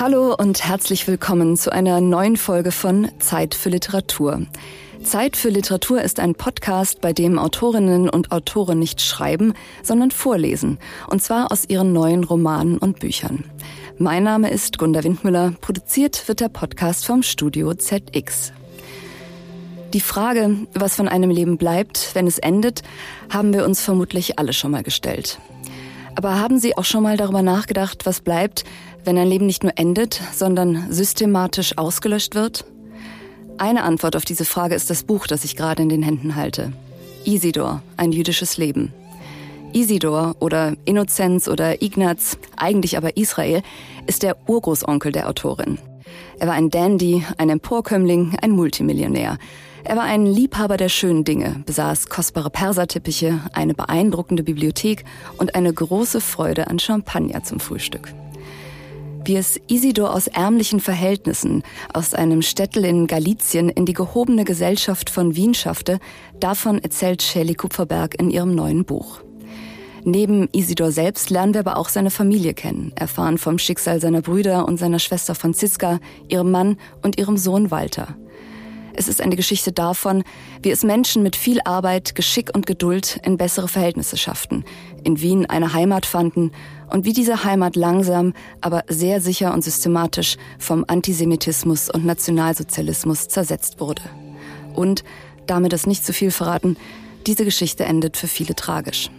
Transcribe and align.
Hallo 0.00 0.32
und 0.32 0.64
herzlich 0.64 1.08
willkommen 1.08 1.56
zu 1.56 1.72
einer 1.72 2.00
neuen 2.00 2.36
Folge 2.36 2.70
von 2.70 3.10
Zeit 3.18 3.56
für 3.56 3.68
Literatur. 3.68 4.42
Zeit 5.02 5.36
für 5.36 5.48
Literatur 5.48 6.02
ist 6.02 6.20
ein 6.20 6.36
Podcast, 6.36 7.00
bei 7.00 7.12
dem 7.12 7.36
Autorinnen 7.36 8.08
und 8.08 8.30
Autoren 8.30 8.78
nicht 8.78 9.00
schreiben, 9.00 9.54
sondern 9.82 10.12
vorlesen, 10.12 10.78
und 11.08 11.20
zwar 11.20 11.50
aus 11.50 11.68
ihren 11.68 11.92
neuen 11.92 12.22
Romanen 12.22 12.78
und 12.78 13.00
Büchern. 13.00 13.42
Mein 13.98 14.22
Name 14.22 14.50
ist 14.50 14.78
Gunda 14.78 15.02
Windmüller, 15.02 15.54
produziert 15.60 16.28
wird 16.28 16.38
der 16.38 16.48
Podcast 16.48 17.04
vom 17.04 17.24
Studio 17.24 17.74
ZX. 17.74 18.52
Die 19.94 20.00
Frage, 20.00 20.58
was 20.74 20.94
von 20.94 21.08
einem 21.08 21.30
Leben 21.30 21.58
bleibt, 21.58 22.14
wenn 22.14 22.28
es 22.28 22.38
endet, 22.38 22.82
haben 23.30 23.52
wir 23.52 23.64
uns 23.64 23.80
vermutlich 23.80 24.38
alle 24.38 24.52
schon 24.52 24.70
mal 24.70 24.84
gestellt. 24.84 25.40
Aber 26.14 26.38
haben 26.38 26.58
Sie 26.58 26.76
auch 26.76 26.84
schon 26.84 27.04
mal 27.04 27.16
darüber 27.16 27.42
nachgedacht, 27.42 28.04
was 28.04 28.20
bleibt, 28.20 28.64
wenn 29.08 29.16
ein 29.16 29.26
Leben 29.26 29.46
nicht 29.46 29.62
nur 29.62 29.72
endet, 29.76 30.20
sondern 30.34 30.92
systematisch 30.92 31.78
ausgelöscht 31.78 32.34
wird? 32.34 32.66
Eine 33.56 33.82
Antwort 33.84 34.16
auf 34.16 34.26
diese 34.26 34.44
Frage 34.44 34.74
ist 34.74 34.90
das 34.90 35.02
Buch, 35.02 35.26
das 35.26 35.44
ich 35.44 35.56
gerade 35.56 35.82
in 35.82 35.88
den 35.88 36.02
Händen 36.02 36.36
halte. 36.36 36.74
Isidor, 37.24 37.82
ein 37.96 38.12
jüdisches 38.12 38.58
Leben. 38.58 38.92
Isidor 39.72 40.36
oder 40.40 40.74
Innozenz 40.84 41.48
oder 41.48 41.80
Ignaz, 41.80 42.36
eigentlich 42.58 42.98
aber 42.98 43.16
Israel, 43.16 43.62
ist 44.06 44.22
der 44.22 44.36
Urgroßonkel 44.46 45.10
der 45.10 45.30
Autorin. 45.30 45.78
Er 46.38 46.46
war 46.46 46.54
ein 46.54 46.68
Dandy, 46.68 47.24
ein 47.38 47.48
Emporkömmling, 47.48 48.36
ein 48.42 48.50
Multimillionär. 48.50 49.38
Er 49.84 49.96
war 49.96 50.04
ein 50.04 50.26
Liebhaber 50.26 50.76
der 50.76 50.90
schönen 50.90 51.24
Dinge, 51.24 51.62
besaß 51.64 52.10
kostbare 52.10 52.50
Perserteppiche, 52.50 53.40
eine 53.54 53.72
beeindruckende 53.72 54.42
Bibliothek 54.42 55.06
und 55.38 55.54
eine 55.54 55.72
große 55.72 56.20
Freude 56.20 56.66
an 56.66 56.78
Champagner 56.78 57.42
zum 57.42 57.58
Frühstück. 57.58 58.12
Wie 59.28 59.36
es 59.36 59.60
Isidor 59.68 60.14
aus 60.14 60.26
ärmlichen 60.26 60.80
Verhältnissen, 60.80 61.62
aus 61.92 62.14
einem 62.14 62.40
Städtel 62.40 62.86
in 62.86 63.06
Galizien 63.06 63.68
in 63.68 63.84
die 63.84 63.92
gehobene 63.92 64.44
Gesellschaft 64.44 65.10
von 65.10 65.36
Wien 65.36 65.52
schaffte, 65.52 65.98
davon 66.40 66.82
erzählt 66.82 67.20
Shelley 67.20 67.54
Kupferberg 67.54 68.18
in 68.18 68.30
ihrem 68.30 68.54
neuen 68.54 68.86
Buch. 68.86 69.20
Neben 70.02 70.48
Isidor 70.52 70.92
selbst 70.92 71.28
lernen 71.28 71.52
wir 71.52 71.60
aber 71.60 71.76
auch 71.76 71.90
seine 71.90 72.10
Familie 72.10 72.54
kennen, 72.54 72.92
erfahren 72.94 73.36
vom 73.36 73.58
Schicksal 73.58 74.00
seiner 74.00 74.22
Brüder 74.22 74.66
und 74.66 74.78
seiner 74.78 74.98
Schwester 74.98 75.34
Franziska, 75.34 76.00
ihrem 76.28 76.50
Mann 76.50 76.78
und 77.02 77.18
ihrem 77.18 77.36
Sohn 77.36 77.70
Walter. 77.70 78.16
Es 78.94 79.08
ist 79.08 79.20
eine 79.20 79.36
Geschichte 79.36 79.72
davon, 79.72 80.24
wie 80.62 80.70
es 80.70 80.84
Menschen 80.84 81.22
mit 81.22 81.36
viel 81.36 81.60
Arbeit, 81.66 82.14
Geschick 82.14 82.50
und 82.54 82.66
Geduld 82.66 83.20
in 83.24 83.36
bessere 83.36 83.68
Verhältnisse 83.68 84.16
schafften, 84.16 84.64
in 85.04 85.20
Wien 85.20 85.44
eine 85.44 85.74
Heimat 85.74 86.06
fanden 86.06 86.50
und 86.90 87.04
wie 87.04 87.12
diese 87.12 87.44
Heimat 87.44 87.76
langsam, 87.76 88.32
aber 88.60 88.84
sehr 88.88 89.20
sicher 89.20 89.52
und 89.54 89.62
systematisch 89.62 90.36
vom 90.58 90.84
Antisemitismus 90.86 91.90
und 91.90 92.04
Nationalsozialismus 92.04 93.28
zersetzt 93.28 93.80
wurde. 93.80 94.02
Und, 94.74 95.04
damit 95.46 95.72
es 95.72 95.86
nicht 95.86 96.04
zu 96.04 96.12
viel 96.12 96.30
verraten, 96.30 96.76
diese 97.26 97.44
Geschichte 97.44 97.84
endet 97.84 98.16
für 98.16 98.28
viele 98.28 98.54
tragisch. 98.54 99.10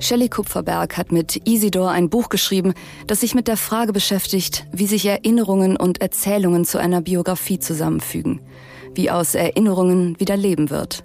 Shelley 0.00 0.30
Kupferberg 0.30 0.96
hat 0.96 1.12
mit 1.12 1.46
Isidor 1.46 1.90
ein 1.90 2.08
Buch 2.08 2.30
geschrieben, 2.30 2.72
das 3.06 3.20
sich 3.20 3.34
mit 3.34 3.48
der 3.48 3.58
Frage 3.58 3.92
beschäftigt, 3.92 4.66
wie 4.72 4.86
sich 4.86 5.04
Erinnerungen 5.04 5.76
und 5.76 6.00
Erzählungen 6.00 6.64
zu 6.64 6.78
einer 6.78 7.02
Biografie 7.02 7.58
zusammenfügen, 7.58 8.40
wie 8.94 9.10
aus 9.10 9.34
Erinnerungen 9.34 10.18
wieder 10.18 10.38
Leben 10.38 10.70
wird. 10.70 11.04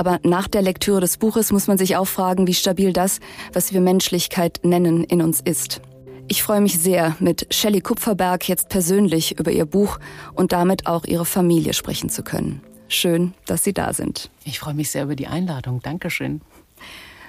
Aber 0.00 0.18
nach 0.22 0.48
der 0.48 0.62
Lektüre 0.62 1.02
des 1.02 1.18
Buches 1.18 1.52
muss 1.52 1.66
man 1.66 1.76
sich 1.76 1.98
auch 1.98 2.06
fragen, 2.06 2.46
wie 2.46 2.54
stabil 2.54 2.94
das, 2.94 3.20
was 3.52 3.74
wir 3.74 3.82
Menschlichkeit 3.82 4.60
nennen, 4.62 5.04
in 5.04 5.20
uns 5.20 5.42
ist. 5.42 5.82
Ich 6.26 6.42
freue 6.42 6.62
mich 6.62 6.78
sehr, 6.78 7.16
mit 7.20 7.46
Shelley 7.50 7.82
Kupferberg 7.82 8.48
jetzt 8.48 8.70
persönlich 8.70 9.38
über 9.38 9.50
ihr 9.50 9.66
Buch 9.66 9.98
und 10.32 10.52
damit 10.52 10.86
auch 10.86 11.04
ihre 11.04 11.26
Familie 11.26 11.74
sprechen 11.74 12.08
zu 12.08 12.22
können. 12.22 12.62
Schön, 12.88 13.34
dass 13.44 13.62
Sie 13.62 13.74
da 13.74 13.92
sind. 13.92 14.30
Ich 14.46 14.58
freue 14.58 14.72
mich 14.72 14.90
sehr 14.90 15.02
über 15.02 15.16
die 15.16 15.26
Einladung. 15.26 15.82
Dankeschön. 15.82 16.40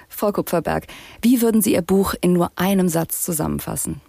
Frau 0.08 0.32
Kupferberg, 0.32 0.86
wie 1.20 1.42
würden 1.42 1.60
Sie 1.60 1.74
Ihr 1.74 1.82
Buch 1.82 2.14
in 2.22 2.32
nur 2.32 2.52
einem 2.56 2.88
Satz 2.88 3.20
zusammenfassen? 3.20 4.00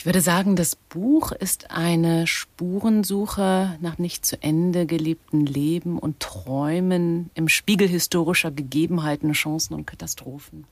Ich 0.00 0.06
würde 0.06 0.22
sagen, 0.22 0.56
das 0.56 0.76
Buch 0.76 1.30
ist 1.30 1.70
eine 1.72 2.26
Spurensuche 2.26 3.76
nach 3.82 3.98
nicht 3.98 4.24
zu 4.24 4.42
Ende 4.42 4.86
gelebten 4.86 5.44
Leben 5.44 5.98
und 5.98 6.20
Träumen 6.20 7.28
im 7.34 7.48
Spiegel 7.48 7.86
historischer 7.86 8.50
Gegebenheiten, 8.50 9.32
Chancen 9.32 9.74
und 9.74 9.86
Katastrophen. 9.86 10.64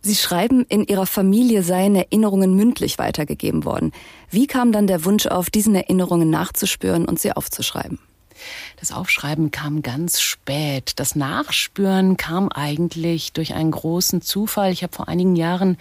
Sie 0.00 0.16
schreiben, 0.16 0.66
in 0.68 0.84
Ihrer 0.84 1.06
Familie 1.06 1.62
seien 1.62 1.94
Erinnerungen 1.94 2.56
mündlich 2.56 2.98
weitergegeben 2.98 3.64
worden. 3.64 3.92
Wie 4.30 4.48
kam 4.48 4.72
dann 4.72 4.88
der 4.88 5.04
Wunsch 5.04 5.26
auf, 5.26 5.48
diesen 5.48 5.76
Erinnerungen 5.76 6.30
nachzuspüren 6.30 7.04
und 7.04 7.20
sie 7.20 7.30
aufzuschreiben? 7.30 8.00
Das 8.80 8.92
Aufschreiben 8.92 9.50
kam 9.50 9.82
ganz 9.82 10.20
spät. 10.20 10.92
Das 10.96 11.16
Nachspüren 11.16 12.16
kam 12.16 12.48
eigentlich 12.48 13.32
durch 13.32 13.54
einen 13.54 13.70
großen 13.70 14.20
Zufall. 14.20 14.72
Ich 14.72 14.82
habe 14.82 14.94
vor 14.94 15.08
einigen 15.08 15.36
Jahren 15.36 15.78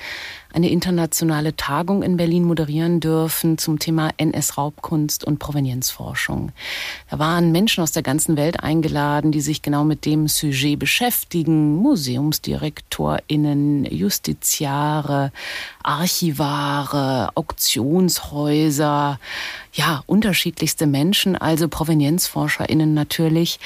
eine 0.54 0.70
internationale 0.70 1.56
Tagung 1.56 2.04
in 2.04 2.18
Berlin 2.18 2.44
moderieren 2.44 3.00
dürfen 3.00 3.58
zum 3.58 3.80
Thema 3.80 4.12
NS-Raubkunst 4.18 5.24
und 5.24 5.40
Provenienzforschung. 5.40 6.52
Da 7.10 7.18
waren 7.18 7.52
Menschen 7.52 7.82
aus 7.82 7.92
der 7.92 8.04
ganzen 8.04 8.38
Welt 8.38 8.60
eingeladen, 8.60 9.32
die 9.32 9.42
sich 9.42 9.64
genau 9.64 9.84
mit 9.84 10.06
dem 10.06 10.28
Sujet 10.28 10.78
beschäftigen. 10.78 11.78
MuseumsdirektorInnen, 11.78 13.86
Justiziare, 13.86 15.32
Archivare, 15.82 17.30
Auktionshäuser, 17.34 19.20
ja, 19.74 20.04
unterschiedlichste 20.06 20.86
Menschen, 20.86 21.36
also 21.36 21.68
ProvenienzforscherInnen 21.68 22.83
natürlich. 22.88 23.60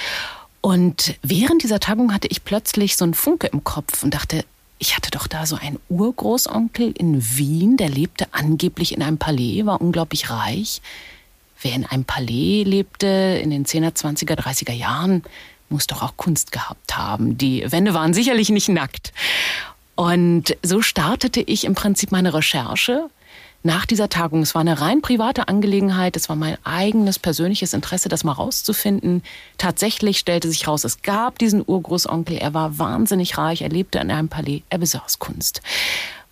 Und 0.62 1.16
während 1.22 1.64
dieser 1.64 1.80
Tagung 1.80 2.14
hatte 2.14 2.28
ich 2.28 2.44
plötzlich 2.44 2.98
so 2.98 3.06
einen 3.06 3.14
Funke 3.14 3.48
im 3.48 3.64
Kopf 3.64 4.04
und 4.04 4.14
dachte, 4.14 4.44
ich 4.80 4.96
hatte 4.96 5.12
doch 5.12 5.28
da 5.28 5.46
so 5.46 5.56
einen 5.56 5.80
Urgroßonkel 5.90 6.92
in 6.92 7.38
Wien, 7.38 7.78
der 7.78 7.90
lebte 7.90 8.28
angeblich 8.32 8.94
in 8.94 9.02
einem 9.02 9.18
Palais, 9.18 9.66
war 9.66 9.82
unglaublich 9.82 10.30
reich. 10.30 10.82
Wer 11.62 11.74
in 11.74 11.86
einem 11.86 12.06
Palais 12.06 12.64
lebte 12.64 13.40
in 13.42 13.50
den 13.50 13.66
10er, 13.66 13.96
20er, 13.96 14.36
30er 14.36 14.74
Jahren, 14.74 15.24
muss 15.70 15.88
doch 15.88 16.04
auch 16.04 16.16
Kunst 16.18 16.52
gehabt 16.52 16.96
haben. 16.96 17.38
Die 17.38 17.70
Wände 17.72 17.94
waren 17.94 18.14
sicherlich 18.14 18.50
nicht 18.50 18.70
nackt. 18.70 19.14
Und 19.96 20.56
so 20.62 20.82
startete 20.82 21.42
ich 21.42 21.66
im 21.66 21.74
Prinzip 21.74 22.12
meine 22.12 22.34
Recherche 22.34 23.10
nach 23.64 23.86
dieser 23.86 24.10
Tagung. 24.10 24.42
Es 24.42 24.56
war 24.56 24.62
eine 24.62 24.80
rein 24.82 25.02
private 25.02 25.48
Angelegenheit. 25.48 26.16
Es 26.16 26.30
war 26.30 26.36
mein 26.36 26.58
eigenes 26.64 27.20
persönliches 27.20 27.74
Interesse, 27.74 28.10
das 28.10 28.24
mal 28.24 28.34
rauszufinden. 28.34 29.24
Tatsächlich 29.58 30.20
stellte 30.20 30.50
sich 30.50 30.68
raus, 30.68 30.84
es 30.84 31.02
gab 31.02 31.40
diesen 31.40 31.64
Urgroßonkel. 31.66 32.38
Er 32.38 32.54
war 32.54 32.80
wahnsinnig 32.80 33.38
reich. 33.38 33.62
Er 33.62 33.70
lebte 33.70 34.00
in 34.00 34.12
einem 34.12 34.30
Palais. 34.30 34.64
Er 34.70 34.78
besaß 34.78 35.20
Kunst. 35.20 35.62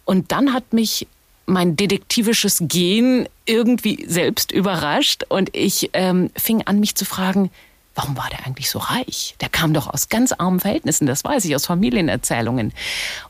Und 0.05 0.31
dann 0.31 0.53
hat 0.53 0.73
mich 0.73 1.07
mein 1.45 1.75
detektivisches 1.75 2.63
Gen 2.67 3.27
irgendwie 3.45 4.05
selbst 4.07 4.51
überrascht 4.51 5.23
und 5.29 5.55
ich 5.55 5.91
ähm, 5.93 6.31
fing 6.35 6.63
an, 6.63 6.79
mich 6.79 6.95
zu 6.95 7.05
fragen, 7.05 7.51
warum 7.95 8.17
war 8.17 8.29
der 8.29 8.45
eigentlich 8.45 8.69
so 8.69 8.79
reich? 8.79 9.35
Der 9.41 9.49
kam 9.49 9.73
doch 9.73 9.87
aus 9.87 10.09
ganz 10.09 10.33
armen 10.33 10.59
Verhältnissen, 10.59 11.07
das 11.07 11.23
weiß 11.23 11.45
ich 11.45 11.55
aus 11.55 11.65
Familienerzählungen. 11.65 12.73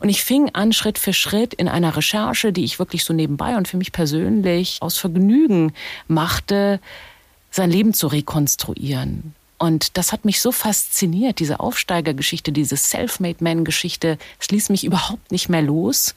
Und 0.00 0.08
ich 0.08 0.22
fing 0.24 0.50
an, 0.52 0.72
Schritt 0.72 0.98
für 0.98 1.12
Schritt 1.12 1.54
in 1.54 1.68
einer 1.68 1.96
Recherche, 1.96 2.52
die 2.52 2.64
ich 2.64 2.78
wirklich 2.78 3.04
so 3.04 3.14
nebenbei 3.14 3.56
und 3.56 3.68
für 3.68 3.76
mich 3.76 3.92
persönlich 3.92 4.78
aus 4.80 4.98
Vergnügen 4.98 5.72
machte, 6.08 6.80
sein 7.50 7.70
Leben 7.70 7.94
zu 7.94 8.08
rekonstruieren. 8.08 9.34
Und 9.58 9.96
das 9.96 10.12
hat 10.12 10.24
mich 10.24 10.42
so 10.42 10.52
fasziniert, 10.52 11.38
diese 11.38 11.60
Aufsteigergeschichte, 11.60 12.52
diese 12.52 12.76
Self-Made-Man-Geschichte. 12.76 14.18
Es 14.38 14.50
ließ 14.50 14.68
mich 14.68 14.84
überhaupt 14.84 15.32
nicht 15.32 15.48
mehr 15.48 15.62
los. 15.62 16.14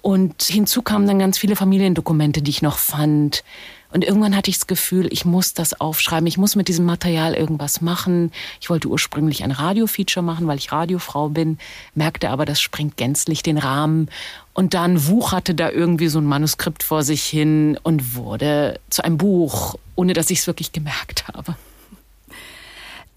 Und 0.00 0.42
hinzu 0.44 0.80
kamen 0.80 1.06
dann 1.06 1.18
ganz 1.18 1.36
viele 1.36 1.56
Familiendokumente, 1.56 2.40
die 2.40 2.50
ich 2.50 2.62
noch 2.62 2.78
fand. 2.78 3.44
Und 3.90 4.04
irgendwann 4.04 4.36
hatte 4.36 4.50
ich 4.50 4.58
das 4.58 4.66
Gefühl, 4.66 5.08
ich 5.10 5.24
muss 5.24 5.54
das 5.54 5.80
aufschreiben, 5.80 6.26
ich 6.26 6.36
muss 6.36 6.56
mit 6.56 6.68
diesem 6.68 6.84
Material 6.84 7.34
irgendwas 7.34 7.80
machen. 7.80 8.32
Ich 8.60 8.68
wollte 8.68 8.88
ursprünglich 8.88 9.44
ein 9.44 9.50
Radiofeature 9.50 10.22
machen, 10.22 10.46
weil 10.46 10.58
ich 10.58 10.72
Radiofrau 10.72 11.30
bin, 11.30 11.58
merkte 11.94 12.28
aber, 12.28 12.44
das 12.44 12.60
springt 12.60 12.98
gänzlich 12.98 13.42
den 13.42 13.56
Rahmen. 13.56 14.10
Und 14.52 14.74
dann 14.74 15.06
wucherte 15.06 15.54
da 15.54 15.70
irgendwie 15.70 16.08
so 16.08 16.18
ein 16.18 16.26
Manuskript 16.26 16.82
vor 16.82 17.02
sich 17.02 17.24
hin 17.24 17.78
und 17.82 18.14
wurde 18.14 18.78
zu 18.90 19.04
einem 19.04 19.16
Buch, 19.16 19.76
ohne 19.94 20.12
dass 20.12 20.30
ich 20.30 20.40
es 20.40 20.46
wirklich 20.46 20.72
gemerkt 20.72 21.28
habe. 21.28 21.56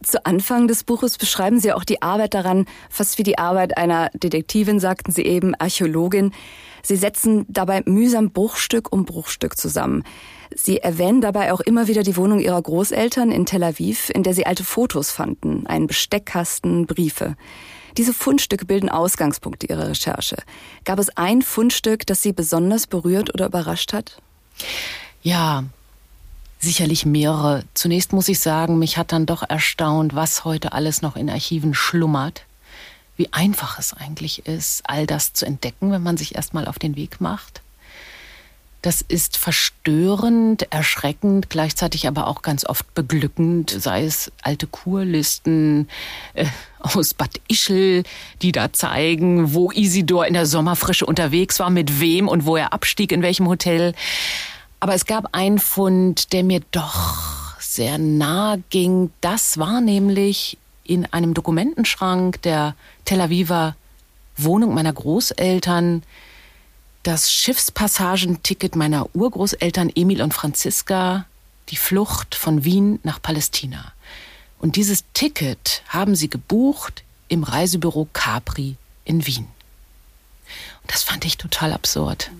Zu 0.03 0.25
Anfang 0.25 0.67
des 0.67 0.83
Buches 0.83 1.17
beschreiben 1.17 1.59
Sie 1.59 1.73
auch 1.73 1.83
die 1.83 2.01
Arbeit 2.01 2.33
daran, 2.33 2.65
fast 2.89 3.17
wie 3.17 3.23
die 3.23 3.37
Arbeit 3.37 3.77
einer 3.77 4.09
Detektivin, 4.13 4.79
sagten 4.79 5.11
Sie 5.11 5.23
eben, 5.23 5.53
Archäologin. 5.55 6.33
Sie 6.81 6.95
setzen 6.95 7.45
dabei 7.49 7.83
mühsam 7.85 8.31
Bruchstück 8.31 8.91
um 8.91 9.05
Bruchstück 9.05 9.57
zusammen. 9.57 10.03
Sie 10.55 10.79
erwähnen 10.79 11.21
dabei 11.21 11.53
auch 11.53 11.61
immer 11.61 11.87
wieder 11.87 12.03
die 12.03 12.17
Wohnung 12.17 12.39
ihrer 12.39 12.61
Großeltern 12.61 13.31
in 13.31 13.45
Tel 13.45 13.63
Aviv, 13.63 14.09
in 14.09 14.23
der 14.23 14.33
sie 14.33 14.45
alte 14.45 14.63
Fotos 14.63 15.11
fanden, 15.11 15.65
einen 15.67 15.87
Besteckkasten, 15.87 16.87
Briefe. 16.87 17.35
Diese 17.97 18.13
Fundstücke 18.13 18.65
bilden 18.65 18.89
Ausgangspunkte 18.89 19.67
ihrer 19.67 19.87
Recherche. 19.87 20.37
Gab 20.85 20.99
es 20.99 21.15
ein 21.17 21.41
Fundstück, 21.41 22.05
das 22.05 22.21
Sie 22.21 22.31
besonders 22.31 22.87
berührt 22.87 23.33
oder 23.33 23.47
überrascht 23.47 23.93
hat? 23.93 24.21
Ja, 25.23 25.65
sicherlich 26.59 27.05
mehrere. 27.05 27.63
Zunächst 27.73 28.13
muss 28.13 28.29
ich 28.29 28.39
sagen, 28.39 28.79
mich 28.79 28.97
hat 28.97 29.11
dann 29.11 29.25
doch 29.25 29.43
erstaunt, 29.47 30.15
was 30.15 30.45
heute 30.45 30.73
alles 30.73 31.01
noch 31.01 31.15
in 31.15 31.29
Archiven 31.29 31.73
schlummert. 31.73 32.45
Wie 33.17 33.31
einfach 33.33 33.77
es 33.77 33.93
eigentlich 33.93 34.45
ist, 34.47 34.83
all 34.85 35.05
das 35.05 35.33
zu 35.33 35.45
entdecken, 35.45 35.91
wenn 35.91 36.03
man 36.03 36.17
sich 36.17 36.35
erstmal 36.35 36.67
auf 36.67 36.79
den 36.79 36.95
Weg 36.95 37.19
macht. 37.19 37.61
Das 38.81 39.03
ist 39.07 39.37
verstörend, 39.37 40.71
erschreckend, 40.71 41.51
gleichzeitig 41.51 42.07
aber 42.07 42.25
auch 42.25 42.41
ganz 42.41 42.65
oft 42.65 42.91
beglückend, 42.95 43.69
sei 43.69 44.05
es 44.05 44.31
alte 44.41 44.65
Kurlisten 44.65 45.87
äh, 46.33 46.47
aus 46.79 47.13
Bad 47.13 47.39
Ischl, 47.47 48.03
die 48.41 48.51
da 48.51 48.73
zeigen, 48.73 49.53
wo 49.53 49.69
Isidor 49.69 50.25
in 50.25 50.33
der 50.33 50.47
Sommerfrische 50.47 51.05
unterwegs 51.05 51.59
war, 51.59 51.69
mit 51.69 51.99
wem 51.99 52.27
und 52.27 52.45
wo 52.45 52.55
er 52.55 52.73
abstieg, 52.73 53.11
in 53.11 53.21
welchem 53.21 53.47
Hotel. 53.47 53.93
Aber 54.79 54.95
es 54.95 55.05
gab 55.05 55.35
einen 55.35 55.59
Fund, 55.59 56.33
der 56.33 56.43
mir 56.43 56.61
doch 56.71 57.59
sehr 57.59 57.99
nahe 57.99 58.63
ging. 58.71 59.11
Das 59.21 59.59
war 59.59 59.79
nämlich 59.79 60.57
in 60.83 61.05
einem 61.05 61.35
Dokumentenschrank 61.35 62.41
der 62.41 62.75
Tel 63.05 63.21
Aviver 63.21 63.75
Wohnung 64.37 64.73
meiner 64.73 64.91
Großeltern 64.91 66.01
das 67.03 67.31
Schiffspassagenticket 67.31 68.75
meiner 68.75 69.13
Urgroßeltern 69.15 69.91
Emil 69.95 70.21
und 70.21 70.33
Franziska, 70.33 71.25
die 71.69 71.77
Flucht 71.77 72.35
von 72.35 72.63
Wien 72.63 72.99
nach 73.03 73.21
Palästina. 73.21 73.93
Und 74.59 74.75
dieses 74.75 75.03
Ticket 75.13 75.81
haben 75.87 76.15
sie 76.15 76.29
gebucht 76.29 77.03
im 77.27 77.43
Reisebüro 77.43 78.07
Capri 78.13 78.75
in 79.05 79.25
Wien. 79.25 79.47
Und 80.81 80.93
das 80.93 81.03
fand 81.03 81.25
ich 81.25 81.37
total 81.37 81.73
absurd. 81.73 82.31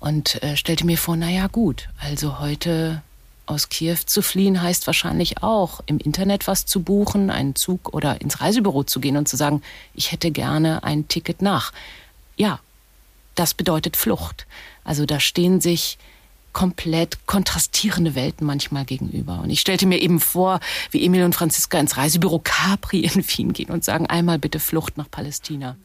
Und 0.00 0.42
äh, 0.42 0.56
stellte 0.56 0.86
mir 0.86 0.98
vor, 0.98 1.16
naja 1.16 1.48
gut, 1.48 1.88
also 1.98 2.38
heute 2.38 3.02
aus 3.46 3.68
Kiew 3.68 3.98
zu 4.06 4.22
fliehen 4.22 4.60
heißt 4.60 4.86
wahrscheinlich 4.86 5.42
auch, 5.42 5.80
im 5.86 5.98
Internet 5.98 6.46
was 6.46 6.66
zu 6.66 6.82
buchen, 6.82 7.30
einen 7.30 7.54
Zug 7.54 7.94
oder 7.94 8.20
ins 8.20 8.40
Reisebüro 8.40 8.84
zu 8.84 9.00
gehen 9.00 9.16
und 9.16 9.28
zu 9.28 9.36
sagen, 9.36 9.62
ich 9.94 10.12
hätte 10.12 10.30
gerne 10.30 10.82
ein 10.82 11.06
Ticket 11.08 11.42
nach. 11.42 11.72
Ja, 12.36 12.58
das 13.38 13.54
bedeutet 13.54 13.96
Flucht. 13.96 14.46
Also 14.84 15.06
da 15.06 15.20
stehen 15.20 15.60
sich 15.60 15.98
komplett 16.52 17.26
kontrastierende 17.26 18.14
Welten 18.14 18.46
manchmal 18.46 18.86
gegenüber. 18.86 19.40
Und 19.42 19.50
ich 19.50 19.60
stellte 19.60 19.86
mir 19.86 20.00
eben 20.00 20.20
vor, 20.20 20.60
wie 20.90 21.04
Emil 21.04 21.24
und 21.24 21.34
Franziska 21.34 21.78
ins 21.78 21.98
Reisebüro 21.98 22.40
Capri 22.42 23.00
in 23.00 23.22
Wien 23.28 23.52
gehen 23.52 23.70
und 23.70 23.84
sagen, 23.84 24.06
einmal 24.06 24.38
bitte 24.38 24.58
Flucht 24.58 24.96
nach 24.96 25.10
Palästina. 25.10 25.76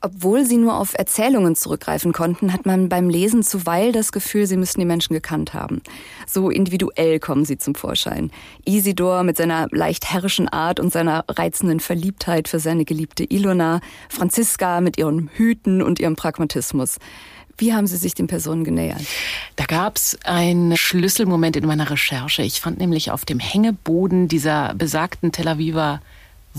Obwohl 0.00 0.44
sie 0.44 0.58
nur 0.58 0.78
auf 0.78 0.94
Erzählungen 0.96 1.56
zurückgreifen 1.56 2.12
konnten, 2.12 2.52
hat 2.52 2.66
man 2.66 2.88
beim 2.88 3.10
Lesen 3.10 3.42
zuweilen 3.42 3.92
das 3.92 4.12
Gefühl, 4.12 4.46
sie 4.46 4.56
müssten 4.56 4.78
die 4.78 4.86
Menschen 4.86 5.12
gekannt 5.12 5.54
haben. 5.54 5.82
So 6.26 6.50
individuell 6.50 7.18
kommen 7.18 7.44
sie 7.44 7.58
zum 7.58 7.74
Vorschein. 7.74 8.30
Isidor 8.64 9.24
mit 9.24 9.36
seiner 9.36 9.66
leicht 9.72 10.12
herrischen 10.12 10.48
Art 10.48 10.78
und 10.78 10.92
seiner 10.92 11.24
reizenden 11.28 11.80
Verliebtheit 11.80 12.46
für 12.46 12.60
seine 12.60 12.84
geliebte 12.84 13.24
Ilona, 13.24 13.80
Franziska 14.08 14.80
mit 14.80 14.98
ihren 14.98 15.30
Hüten 15.34 15.82
und 15.82 15.98
ihrem 15.98 16.14
Pragmatismus. 16.14 16.98
Wie 17.56 17.74
haben 17.74 17.88
Sie 17.88 17.96
sich 17.96 18.14
den 18.14 18.28
Personen 18.28 18.62
genähert? 18.62 19.02
Da 19.56 19.64
gab 19.64 19.96
es 19.96 20.16
einen 20.24 20.76
Schlüsselmoment 20.76 21.56
in 21.56 21.66
meiner 21.66 21.90
Recherche. 21.90 22.42
Ich 22.42 22.60
fand 22.60 22.78
nämlich 22.78 23.10
auf 23.10 23.24
dem 23.24 23.40
Hängeboden 23.40 24.28
dieser 24.28 24.74
besagten 24.74 25.32
Tel 25.32 25.48
Aviver 25.48 26.00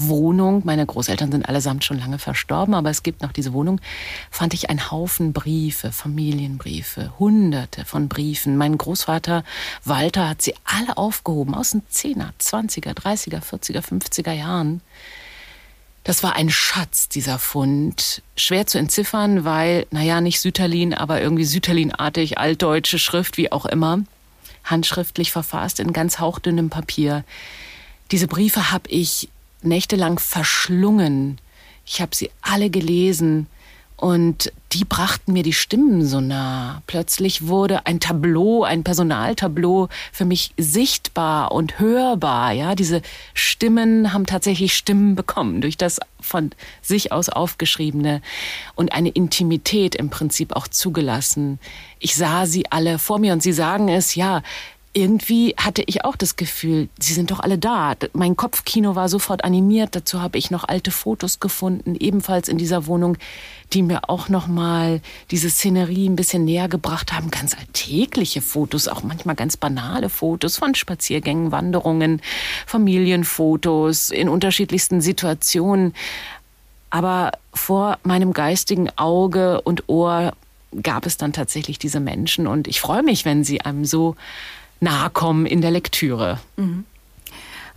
Wohnung, 0.07 0.61
meine 0.65 0.85
Großeltern 0.85 1.31
sind 1.31 1.47
allesamt 1.47 1.83
schon 1.83 1.99
lange 1.99 2.19
verstorben, 2.19 2.73
aber 2.73 2.89
es 2.89 3.03
gibt 3.03 3.21
noch 3.21 3.31
diese 3.31 3.53
Wohnung, 3.53 3.81
fand 4.31 4.53
ich 4.53 4.69
einen 4.69 4.91
Haufen 4.91 5.33
Briefe, 5.33 5.91
Familienbriefe, 5.91 7.13
hunderte 7.19 7.85
von 7.85 8.07
Briefen. 8.07 8.57
Mein 8.57 8.77
Großvater 8.77 9.43
Walter 9.85 10.29
hat 10.29 10.41
sie 10.41 10.55
alle 10.63 10.97
aufgehoben 10.97 11.55
aus 11.55 11.71
den 11.71 11.81
10er, 11.91 12.31
20er, 12.39 12.93
30er, 12.93 13.41
40er, 13.41 13.81
50er 13.81 14.33
Jahren. 14.33 14.81
Das 16.03 16.23
war 16.23 16.35
ein 16.35 16.49
Schatz, 16.49 17.09
dieser 17.09 17.37
Fund. 17.37 18.21
Schwer 18.35 18.65
zu 18.65 18.77
entziffern, 18.77 19.43
weil, 19.45 19.85
naja, 19.91 20.21
nicht 20.21 20.39
Süterlin, 20.39 20.93
aber 20.93 21.21
irgendwie 21.21 21.45
Süterlinartig, 21.45 22.37
altdeutsche 22.37 22.99
Schrift, 22.99 23.37
wie 23.37 23.51
auch 23.51 23.65
immer. 23.65 23.99
Handschriftlich 24.63 25.31
verfasst 25.31 25.79
in 25.79 25.93
ganz 25.93 26.19
hauchdünnem 26.19 26.69
Papier. 26.69 27.23
Diese 28.11 28.27
Briefe 28.27 28.71
habe 28.71 28.89
ich 28.89 29.29
nächtelang 29.61 30.19
verschlungen. 30.19 31.39
Ich 31.85 32.01
habe 32.01 32.15
sie 32.15 32.29
alle 32.41 32.69
gelesen 32.69 33.47
und 33.99 34.53
die 34.71 34.85
brachten 34.85 35.33
mir 35.33 35.43
die 35.43 35.51
Stimmen 35.51 36.05
so 36.05 36.21
nah. 36.21 36.81
Plötzlich 36.87 37.47
wurde 37.47 37.85
ein 37.85 37.99
Tableau, 37.99 38.63
ein 38.63 38.83
Personaltableau 38.83 39.89
für 40.13 40.23
mich 40.23 40.53
sichtbar 40.57 41.51
und 41.51 41.79
hörbar. 41.79 42.53
Ja, 42.53 42.75
diese 42.75 43.01
Stimmen 43.33 44.13
haben 44.13 44.25
tatsächlich 44.25 44.73
Stimmen 44.73 45.15
bekommen 45.15 45.59
durch 45.59 45.75
das 45.75 45.99
von 46.21 46.51
sich 46.81 47.11
aus 47.11 47.27
aufgeschriebene 47.27 48.21
und 48.75 48.93
eine 48.93 49.09
Intimität 49.09 49.95
im 49.95 50.09
Prinzip 50.09 50.55
auch 50.55 50.69
zugelassen. 50.69 51.59
Ich 51.99 52.15
sah 52.15 52.45
sie 52.45 52.71
alle 52.71 52.99
vor 52.99 53.19
mir 53.19 53.33
und 53.33 53.43
sie 53.43 53.53
sagen 53.53 53.89
es, 53.89 54.15
ja, 54.15 54.43
irgendwie 54.99 55.55
hatte 55.57 55.81
ich 55.85 56.03
auch 56.03 56.17
das 56.17 56.35
Gefühl, 56.35 56.89
sie 56.99 57.13
sind 57.13 57.31
doch 57.31 57.39
alle 57.39 57.57
da. 57.57 57.95
Mein 58.13 58.35
Kopfkino 58.35 58.95
war 58.95 59.07
sofort 59.07 59.43
animiert. 59.45 59.95
Dazu 59.95 60.21
habe 60.21 60.37
ich 60.37 60.51
noch 60.51 60.65
alte 60.67 60.91
Fotos 60.91 61.39
gefunden, 61.39 61.95
ebenfalls 61.95 62.49
in 62.49 62.57
dieser 62.57 62.85
Wohnung, 62.85 63.17
die 63.71 63.81
mir 63.81 64.09
auch 64.09 64.27
noch 64.27 64.47
mal 64.47 65.01
diese 65.31 65.49
Szenerie 65.49 66.09
ein 66.09 66.17
bisschen 66.17 66.43
näher 66.43 66.67
gebracht 66.67 67.13
haben. 67.13 67.31
Ganz 67.31 67.55
alltägliche 67.57 68.41
Fotos, 68.41 68.89
auch 68.89 69.03
manchmal 69.03 69.35
ganz 69.35 69.55
banale 69.55 70.09
Fotos 70.09 70.57
von 70.57 70.75
Spaziergängen, 70.75 71.51
Wanderungen, 71.51 72.21
Familienfotos 72.65 74.09
in 74.09 74.27
unterschiedlichsten 74.27 74.99
Situationen. 74.99 75.93
Aber 76.89 77.31
vor 77.53 77.99
meinem 78.03 78.33
geistigen 78.33 78.89
Auge 78.97 79.61
und 79.61 79.87
Ohr 79.87 80.33
gab 80.83 81.05
es 81.05 81.17
dann 81.17 81.33
tatsächlich 81.33 81.79
diese 81.79 81.99
Menschen 81.99 82.47
und 82.47 82.67
ich 82.67 82.79
freue 82.79 83.01
mich, 83.01 83.25
wenn 83.25 83.43
sie 83.43 83.61
einem 83.61 83.85
so 83.85 84.15
nahe 84.79 85.09
kommen 85.09 85.45
in 85.45 85.61
der 85.61 85.71
Lektüre. 85.71 86.39
Mhm. 86.57 86.85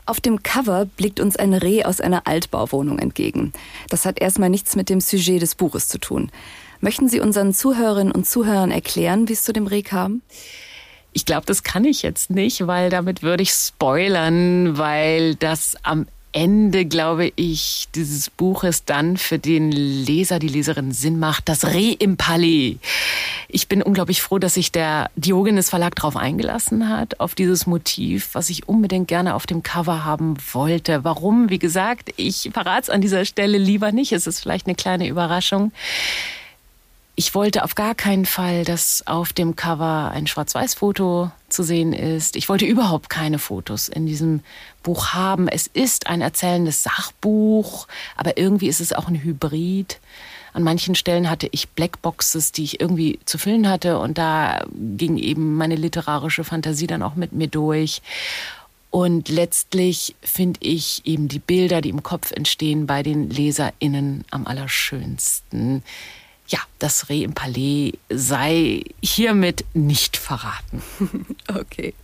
Auf 0.05 0.21
dem 0.21 0.43
Cover 0.43 0.85
blickt 0.85 1.21
uns 1.21 1.37
ein 1.37 1.55
Reh 1.55 1.85
aus 1.85 2.01
einer 2.01 2.27
Altbauwohnung 2.27 2.99
entgegen. 2.99 3.53
Das 3.89 4.05
hat 4.05 4.21
erstmal 4.21 4.51
nichts 4.51 4.75
mit 4.75 4.89
dem 4.89 5.01
Sujet 5.01 5.43
des 5.43 5.55
Buches 5.55 5.89
zu 5.89 5.99
tun. 5.99 6.31
Möchten 6.81 7.09
Sie 7.09 7.21
unseren 7.21 7.55
Zuhörerinnen 7.55 8.13
und 8.13 8.27
Zuhörern 8.27 8.73
erklären, 8.73 9.29
wie 9.29 9.35
es 9.35 9.45
zu 9.45 9.53
dem 9.53 9.69
Reh 9.69 9.83
kam? 9.83 10.23
Ich 11.13 11.25
glaube, 11.25 11.47
das 11.47 11.63
kann 11.63 11.85
ich 11.85 12.03
jetzt 12.03 12.31
nicht, 12.31 12.67
weil 12.67 12.91
damit 12.91 13.23
würde 13.23 13.45
ich 13.45 13.53
spoilern, 13.53 14.77
weil 14.79 15.37
das 15.37 15.77
am 15.85 16.07
Ende, 16.33 16.87
glaube 16.87 17.33
ich, 17.37 17.89
dieses 17.95 18.31
Buches 18.31 18.85
dann 18.85 19.17
für 19.17 19.39
den 19.39 19.71
Leser, 19.71 20.39
die 20.39 20.49
Leserin 20.49 20.93
Sinn 20.93 21.19
macht, 21.19 21.49
das 21.49 21.67
Reh 21.67 21.93
im 21.93 22.17
Palais. 22.17 22.79
Ich 23.49 23.69
bin 23.69 23.83
unglaublich 23.83 24.23
froh, 24.23 24.39
dass 24.39 24.55
sich 24.55 24.73
der 24.73 25.11
Diogenes 25.15 25.71
Verlag 25.71 25.95
darauf 25.95 26.17
eingelassen 26.17 26.89
hat, 26.89 27.21
auf 27.21 27.35
dieses 27.35 27.67
Motiv, 27.67 28.31
was 28.33 28.49
ich 28.49 28.69
unbedingt 28.69 29.09
gerne 29.09 29.35
auf 29.35 29.47
dem 29.47 29.63
Cover 29.63 30.05
haben 30.05 30.37
wollte. 30.53 31.05
Warum? 31.05 31.51
Wie 31.51 31.59
gesagt, 31.59 32.15
ich 32.17 32.51
verrate 32.53 32.83
es 32.83 32.91
an 32.91 33.03
dieser 33.03 33.25
Stelle 33.25 33.59
lieber 33.59 33.93
nicht. 33.93 34.13
Es 34.13 34.27
ist 34.27 34.41
vielleicht 34.41 34.67
eine 34.67 34.75
kleine 34.75 35.09
Überraschung 35.09 35.73
ich 37.15 37.35
wollte 37.35 37.65
auf 37.65 37.75
gar 37.75 37.95
keinen 37.95 38.25
Fall, 38.25 38.65
dass 38.65 39.07
auf 39.07 39.33
dem 39.33 39.55
Cover 39.55 40.11
ein 40.15 40.27
Schwarz-Weiß-Foto 40.27 41.31
zu 41.53 41.63
sehen 41.63 41.93
ist. 41.93 42.37
Ich 42.37 42.49
wollte 42.49 42.65
überhaupt 42.65 43.09
keine 43.11 43.39
Fotos 43.39 43.89
in 43.89 44.07
diesem 44.07 44.41
Buch 44.83 45.09
haben. 45.09 45.49
Es 45.49 45.67
ist 45.67 46.07
ein 46.07 46.21
erzählendes 46.21 46.83
Sachbuch, 46.83 47.87
aber 48.17 48.39
irgendwie 48.39 48.69
ist 48.69 48.81
es 48.81 48.93
auch 48.93 49.09
ein 49.09 49.23
Hybrid. 49.23 50.01
An 50.55 50.63
manchen 50.63 50.95
Stellen 50.95 51.31
hatte 51.31 51.49
ich 51.51 51.71
Blackboxes, 51.71 52.53
die 52.53 52.65
ich 52.65 52.81
irgendwie 52.81 53.19
zu 53.25 53.39
füllen 53.39 53.69
hatte 53.69 53.99
und 53.99 54.19
da 54.19 54.65
ging 54.75 55.17
eben 55.17 55.57
meine 55.57 55.77
literarische 55.77 56.45
Fantasie 56.45 56.87
dann 56.87 57.03
auch 57.03 57.15
mit 57.15 57.33
mir 57.33 57.49
durch. 57.49 58.03
Und 58.91 59.31
letztlich 59.31 60.15
finde 60.21 60.61
ich 60.63 61.01
eben 61.07 61.29
die 61.29 61.39
Bilder, 61.39 61.81
die 61.81 61.89
im 61.89 62.03
Kopf 62.03 62.31
entstehen, 62.33 62.87
bei 62.87 63.03
den 63.03 63.31
LeserInnen 63.31 64.27
am 64.31 64.47
allerschönsten 64.47 65.83
ja, 66.53 66.61
das 66.79 67.09
Reh 67.09 67.23
im 67.25 67.33
Palais 67.33 67.95
sei 68.11 68.85
hiermit 69.03 69.65
nicht 69.73 70.19
verraten. 70.19 70.83
okay. 71.49 71.95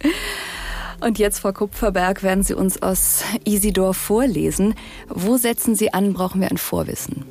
Und 1.00 1.18
jetzt, 1.18 1.40
Frau 1.40 1.52
Kupferberg, 1.52 2.22
werden 2.22 2.42
Sie 2.42 2.54
uns 2.54 2.82
aus 2.82 3.22
Isidor 3.44 3.94
vorlesen. 3.94 4.74
Wo 5.08 5.36
setzen 5.36 5.76
Sie 5.76 5.92
an? 5.92 6.14
Brauchen 6.14 6.40
wir 6.40 6.50
ein 6.50 6.56
Vorwissen? 6.56 7.24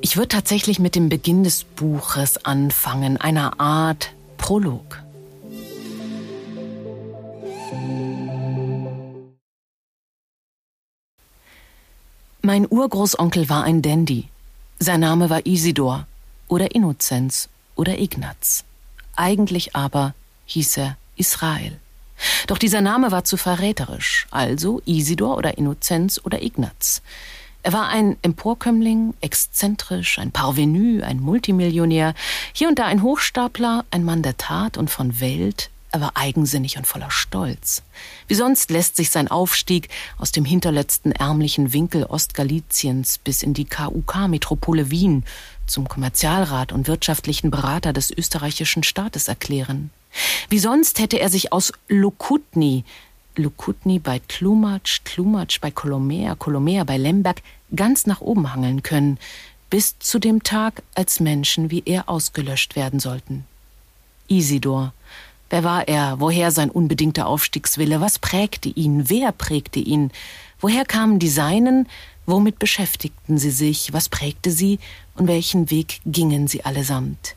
Ich 0.00 0.16
würde 0.16 0.28
tatsächlich 0.28 0.78
mit 0.78 0.94
dem 0.94 1.08
Beginn 1.08 1.42
des 1.42 1.64
Buches 1.64 2.44
anfangen, 2.44 3.16
einer 3.16 3.60
Art 3.60 4.12
Prolog. 4.38 5.02
Mein 12.42 12.66
Urgroßonkel 12.70 13.48
war 13.48 13.64
ein 13.64 13.82
Dandy. 13.82 14.28
Sein 14.78 15.00
Name 15.00 15.30
war 15.30 15.46
Isidor 15.46 16.06
oder 16.48 16.74
Innozenz 16.74 17.48
oder 17.76 17.98
Ignaz. 17.98 18.64
Eigentlich 19.16 19.74
aber 19.74 20.14
hieß 20.44 20.76
er 20.76 20.98
Israel. 21.16 21.80
Doch 22.46 22.58
dieser 22.58 22.82
Name 22.82 23.10
war 23.10 23.24
zu 23.24 23.38
verräterisch, 23.38 24.26
also 24.30 24.82
Isidor 24.84 25.38
oder 25.38 25.56
Innozenz 25.56 26.20
oder 26.22 26.42
Ignaz. 26.42 27.00
Er 27.62 27.72
war 27.72 27.88
ein 27.88 28.18
Emporkömmling, 28.20 29.14
exzentrisch, 29.22 30.18
ein 30.18 30.30
Parvenu, 30.30 31.02
ein 31.02 31.20
Multimillionär, 31.20 32.14
hier 32.52 32.68
und 32.68 32.78
da 32.78 32.84
ein 32.84 33.02
Hochstapler, 33.02 33.86
ein 33.90 34.04
Mann 34.04 34.22
der 34.22 34.36
Tat 34.36 34.76
und 34.76 34.90
von 34.90 35.20
Welt, 35.20 35.70
er 35.92 36.00
war 36.00 36.12
eigensinnig 36.14 36.76
und 36.76 36.86
voller 36.86 37.10
Stolz. 37.10 37.82
Wie 38.28 38.34
sonst 38.34 38.70
lässt 38.70 38.96
sich 38.96 39.10
sein 39.10 39.28
Aufstieg 39.28 39.88
aus 40.18 40.32
dem 40.32 40.44
hinterletzten 40.44 41.12
ärmlichen 41.12 41.72
Winkel 41.72 42.04
Ostgaliciens 42.04 43.18
bis 43.18 43.42
in 43.42 43.54
die 43.54 43.64
KUK-Metropole 43.64 44.90
Wien 44.90 45.24
zum 45.66 45.88
Kommerzialrat 45.88 46.72
und 46.72 46.88
wirtschaftlichen 46.88 47.50
Berater 47.50 47.92
des 47.92 48.10
österreichischen 48.10 48.82
Staates 48.82 49.28
erklären. 49.28 49.90
Wie 50.48 50.58
sonst 50.58 50.98
hätte 50.98 51.18
er 51.18 51.28
sich 51.28 51.52
aus 51.52 51.72
Lukutni, 51.88 52.84
Lukutni 53.36 53.98
bei 53.98 54.20
Tlumatsch, 54.28 55.02
Tlumatsch 55.04 55.60
bei 55.60 55.70
Kolomea, 55.70 56.34
Kolomea 56.34 56.84
bei 56.84 56.96
Lemberg 56.96 57.42
ganz 57.74 58.06
nach 58.06 58.20
oben 58.20 58.52
hangeln 58.52 58.82
können, 58.82 59.18
bis 59.68 59.98
zu 59.98 60.18
dem 60.18 60.42
Tag, 60.42 60.82
als 60.94 61.20
Menschen 61.20 61.70
wie 61.70 61.82
er 61.84 62.08
ausgelöscht 62.08 62.76
werden 62.76 63.00
sollten. 63.00 63.44
Isidor, 64.28 64.92
Wer 65.48 65.64
war 65.64 65.86
er? 65.86 66.18
Woher 66.18 66.50
sein 66.50 66.70
unbedingter 66.70 67.26
Aufstiegswille? 67.26 68.00
Was 68.00 68.18
prägte 68.18 68.68
ihn? 68.68 69.08
Wer 69.08 69.32
prägte 69.32 69.78
ihn? 69.78 70.10
Woher 70.60 70.84
kamen 70.84 71.18
die 71.18 71.28
Seinen? 71.28 71.88
Womit 72.26 72.58
beschäftigten 72.58 73.38
sie 73.38 73.52
sich? 73.52 73.92
Was 73.92 74.08
prägte 74.08 74.50
sie? 74.50 74.80
Und 75.14 75.28
welchen 75.28 75.70
Weg 75.70 76.00
gingen 76.04 76.48
sie 76.48 76.64
allesamt? 76.64 77.36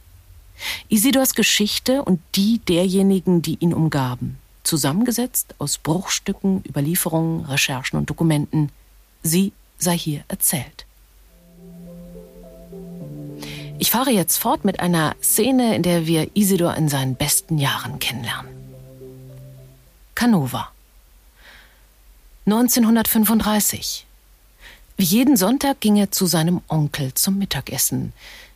Isidors 0.90 1.36
Geschichte 1.36 2.04
und 2.04 2.20
die 2.36 2.60
derjenigen, 2.68 3.42
die 3.42 3.58
ihn 3.60 3.74
umgaben, 3.74 4.38
zusammengesetzt 4.64 5.56
aus 5.60 5.78
Bruchstücken, 5.78 6.64
Überlieferungen, 6.68 7.46
Recherchen 7.46 7.98
und 7.98 8.10
Dokumenten, 8.10 8.70
sie 9.24 9.54
sei 9.78 9.98
hier 9.98 10.24
erzählt. 10.28 10.86
Ich 13.82 13.92
fahre 13.92 14.12
jetzt 14.12 14.38
fort 14.38 14.66
mit 14.66 14.82
einer 14.82 15.16
Szene, 15.24 15.74
in 15.74 15.84
der 15.84 16.06
wir 16.06 16.36
Isidor 16.36 16.76
in 16.76 16.90
seinen 16.90 17.16
besten 17.16 17.58
Jahren 17.58 17.98
kennenlernen. 18.00 18.52
Canova. 20.16 20.70
1935. 22.46 24.06
Wie 24.98 25.04
jeden 25.06 25.38
Sonntag 25.38 25.80
ging 25.80 25.96
er 25.96 26.12
zu 26.12 26.26
seinem 26.26 26.60
Onkel 26.68 27.14
zum 27.14 27.38
Mittagessen 27.38 28.12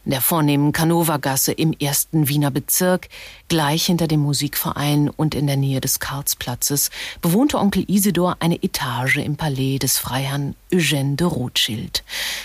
in 0.06 0.12
der 0.12 0.22
vornehmen 0.22 0.72
Canova-Gasse 0.72 1.54
im 1.54 1.74
ersten 1.74 2.28
Wiener 2.28 2.52
Bezirk, 2.52 3.10
gleich 3.48 3.86
hinter 3.86 4.08
dem 4.08 4.20
Musikverein 4.20 5.10
und 5.10 5.34
in 5.36 5.48
der 5.48 5.58
Nähe 5.58 5.80
des 5.80 6.00
Karlsplatzes, 6.00 6.90
bewohnte 7.22 7.58
Onkel 7.58 7.86
Isidor 7.88 8.38
eine 8.40 8.62
Etage 8.62 9.18
im 9.18 9.38
Palais 9.38 9.80
des 9.80 9.98
Freiherrn 9.98 10.56
Eugène 10.72 11.16
de 11.16 11.28
Rothschild. 11.28 12.04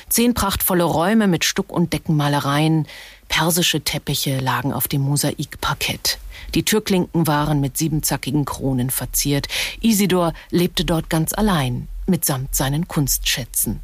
Zehn 0.08 0.34
prachtvolle 0.34 0.84
Räume 0.84 1.26
mit 1.26 1.44
Stuck- 1.44 1.72
und 1.72 1.92
Deckenmalereien, 1.92 2.86
persische 3.28 3.80
Teppiche 3.80 4.38
lagen 4.38 4.72
auf 4.72 4.88
dem 4.88 5.02
Mosaikparkett. 5.02 6.18
Die 6.54 6.62
Türklinken 6.62 7.26
waren 7.26 7.60
mit 7.60 7.76
siebenzackigen 7.76 8.44
Kronen 8.44 8.90
verziert. 8.90 9.48
Isidor 9.80 10.32
lebte 10.50 10.84
dort 10.84 11.10
ganz 11.10 11.32
allein, 11.32 11.88
mitsamt 12.06 12.54
seinen 12.54 12.88
Kunstschätzen. 12.88 13.80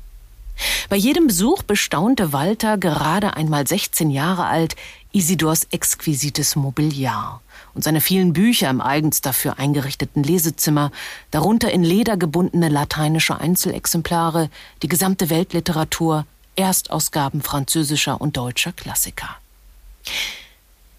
Bei 0.89 0.97
jedem 0.97 1.27
Besuch 1.27 1.63
bestaunte 1.63 2.33
Walter, 2.33 2.79
gerade 2.79 3.37
einmal 3.37 3.67
16 3.67 4.11
Jahre 4.11 4.47
alt, 4.47 4.77
Isidors 5.13 5.67
exquisites 5.71 6.57
Mobiliar 6.57 7.41
und 7.75 7.85
seine 7.85 8.01
vielen 8.01 8.33
Bücher 8.33 8.71
im 8.71 8.81
eigens 8.81 9.21
dafür 9.21 9.59
eingerichteten 9.59 10.23
Lesezimmer, 10.23 10.91
darunter 11.31 11.71
in 11.71 11.85
Leder 11.85 12.17
gebundene 12.17 12.69
lateinische 12.69 13.39
Einzelexemplare, 13.39 14.51
die 14.83 14.89
gesamte 14.89 15.31
Weltliteratur, 15.31 16.27
Erstausgaben 16.57 17.43
französischer 17.43 18.21
und 18.21 18.37
deutscher 18.37 18.73
Klassiker. 18.73 19.37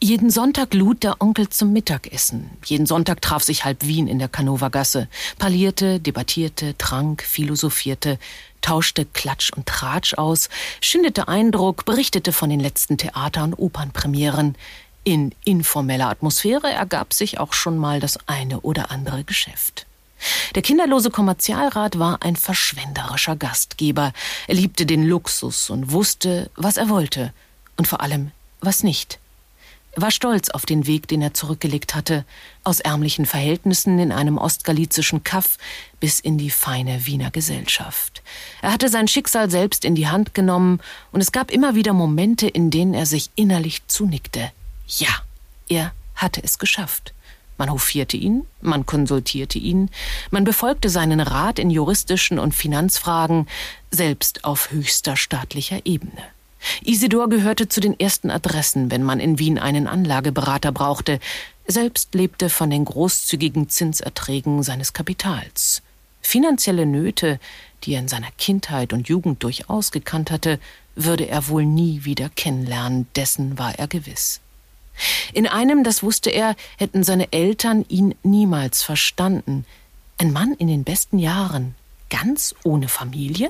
Jeden 0.05 0.29
Sonntag 0.29 0.75
lud 0.75 1.01
der 1.01 1.19
Onkel 1.19 1.49
zum 1.49 1.73
Mittagessen. 1.73 2.51
Jeden 2.63 2.85
Sonntag 2.85 3.23
traf 3.23 3.41
sich 3.41 3.65
halb 3.65 3.87
Wien 3.87 4.07
in 4.07 4.19
der 4.19 4.27
Canova-Gasse, 4.27 5.07
parlierte, 5.39 5.99
debattierte, 5.99 6.77
trank, 6.77 7.23
philosophierte, 7.23 8.19
tauschte 8.61 9.05
Klatsch 9.05 9.51
und 9.53 9.65
Tratsch 9.65 10.13
aus, 10.13 10.49
schindete 10.79 11.27
Eindruck, 11.27 11.85
berichtete 11.85 12.33
von 12.33 12.51
den 12.51 12.59
letzten 12.59 12.99
Theater- 12.99 13.45
und 13.45 13.55
Opernpremieren. 13.55 14.55
In 15.03 15.33
informeller 15.43 16.09
Atmosphäre 16.09 16.71
ergab 16.71 17.11
sich 17.11 17.39
auch 17.39 17.53
schon 17.53 17.79
mal 17.79 17.99
das 17.99 18.19
eine 18.27 18.61
oder 18.61 18.91
andere 18.91 19.23
Geschäft. 19.23 19.87
Der 20.53 20.61
kinderlose 20.61 21.09
Kommerzialrat 21.09 21.97
war 21.97 22.21
ein 22.21 22.35
verschwenderischer 22.35 23.35
Gastgeber. 23.35 24.13
Er 24.45 24.53
liebte 24.53 24.85
den 24.85 25.03
Luxus 25.07 25.71
und 25.71 25.91
wusste, 25.91 26.51
was 26.55 26.77
er 26.77 26.89
wollte 26.89 27.33
und 27.75 27.87
vor 27.87 28.01
allem, 28.01 28.29
was 28.61 28.83
nicht 28.83 29.17
war 29.95 30.11
stolz 30.11 30.49
auf 30.49 30.65
den 30.65 30.87
Weg, 30.87 31.07
den 31.07 31.21
er 31.21 31.33
zurückgelegt 31.33 31.95
hatte, 31.95 32.25
aus 32.63 32.79
ärmlichen 32.79 33.25
Verhältnissen 33.25 33.97
in 33.99 34.11
einem 34.11 34.37
ostgalizischen 34.37 35.23
Kaff 35.23 35.57
bis 35.99 36.19
in 36.19 36.37
die 36.37 36.49
feine 36.49 37.05
Wiener 37.05 37.31
Gesellschaft. 37.31 38.21
Er 38.61 38.71
hatte 38.71 38.89
sein 38.89 39.07
Schicksal 39.07 39.49
selbst 39.49 39.85
in 39.85 39.95
die 39.95 40.07
Hand 40.07 40.33
genommen, 40.33 40.79
und 41.11 41.21
es 41.21 41.31
gab 41.31 41.51
immer 41.51 41.75
wieder 41.75 41.93
Momente, 41.93 42.47
in 42.47 42.71
denen 42.71 42.93
er 42.93 43.05
sich 43.05 43.29
innerlich 43.35 43.87
zunickte. 43.87 44.51
Ja, 44.87 45.23
er 45.69 45.93
hatte 46.15 46.43
es 46.43 46.59
geschafft. 46.59 47.13
Man 47.57 47.71
hofierte 47.71 48.17
ihn, 48.17 48.45
man 48.61 48.85
konsultierte 48.85 49.59
ihn, 49.59 49.89
man 50.29 50.43
befolgte 50.43 50.89
seinen 50.89 51.21
Rat 51.21 51.57
in 51.57 51.69
juristischen 51.69 52.37
und 52.37 52.53
Finanzfragen, 52.53 53.47
selbst 53.91 54.43
auf 54.43 54.71
höchster 54.71 55.15
staatlicher 55.15 55.85
Ebene. 55.85 56.34
Isidor 56.83 57.29
gehörte 57.29 57.67
zu 57.69 57.79
den 57.79 57.99
ersten 57.99 58.29
Adressen, 58.29 58.91
wenn 58.91 59.03
man 59.03 59.19
in 59.19 59.39
Wien 59.39 59.59
einen 59.59 59.87
Anlageberater 59.87 60.71
brauchte. 60.71 61.19
Selbst 61.67 62.13
lebte 62.13 62.49
von 62.49 62.69
den 62.69 62.85
großzügigen 62.85 63.69
Zinserträgen 63.69 64.63
seines 64.63 64.93
Kapitals. 64.93 65.81
Finanzielle 66.21 66.85
Nöte, 66.85 67.39
die 67.83 67.93
er 67.93 67.99
in 67.99 68.07
seiner 68.07 68.31
Kindheit 68.37 68.93
und 68.93 69.07
Jugend 69.07 69.43
durchaus 69.43 69.91
gekannt 69.91 70.31
hatte, 70.31 70.59
würde 70.95 71.27
er 71.27 71.47
wohl 71.49 71.65
nie 71.65 72.03
wieder 72.03 72.29
kennenlernen, 72.29 73.07
dessen 73.15 73.57
war 73.59 73.77
er 73.77 73.87
gewiss. 73.87 74.41
In 75.33 75.45
einem, 75.45 75.83
das 75.83 76.03
wusste 76.03 76.29
er, 76.29 76.55
hätten 76.77 77.03
seine 77.03 77.31
Eltern 77.33 77.85
ihn 77.89 78.15
niemals 78.23 78.81
verstanden. 78.81 79.65
Ein 80.17 80.31
Mann 80.31 80.53
in 80.53 80.67
den 80.67 80.83
besten 80.83 81.19
Jahren, 81.19 81.75
ganz 82.09 82.55
ohne 82.63 82.87
Familie? 82.87 83.49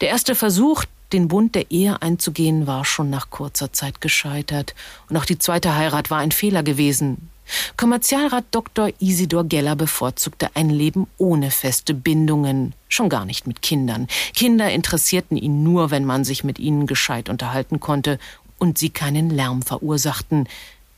Der 0.00 0.08
erste 0.08 0.34
Versuch, 0.34 0.84
den 1.12 1.28
Bund 1.28 1.54
der 1.54 1.70
Ehe 1.70 2.00
einzugehen 2.02 2.66
war 2.66 2.84
schon 2.84 3.10
nach 3.10 3.30
kurzer 3.30 3.72
Zeit 3.72 4.00
gescheitert. 4.00 4.74
Und 5.08 5.16
auch 5.16 5.24
die 5.24 5.38
zweite 5.38 5.74
Heirat 5.74 6.10
war 6.10 6.18
ein 6.18 6.32
Fehler 6.32 6.62
gewesen. 6.62 7.30
Kommerzialrat 7.76 8.44
Dr. 8.52 8.90
Isidor 9.00 9.44
Geller 9.44 9.74
bevorzugte 9.74 10.50
ein 10.54 10.70
Leben 10.70 11.06
ohne 11.18 11.50
feste 11.50 11.94
Bindungen, 11.94 12.74
schon 12.88 13.08
gar 13.08 13.24
nicht 13.24 13.46
mit 13.46 13.60
Kindern. 13.60 14.06
Kinder 14.34 14.70
interessierten 14.70 15.36
ihn 15.36 15.62
nur, 15.62 15.90
wenn 15.90 16.04
man 16.04 16.24
sich 16.24 16.44
mit 16.44 16.58
ihnen 16.58 16.86
gescheit 16.86 17.28
unterhalten 17.28 17.80
konnte 17.80 18.18
und 18.58 18.78
sie 18.78 18.90
keinen 18.90 19.30
Lärm 19.30 19.62
verursachten, 19.62 20.48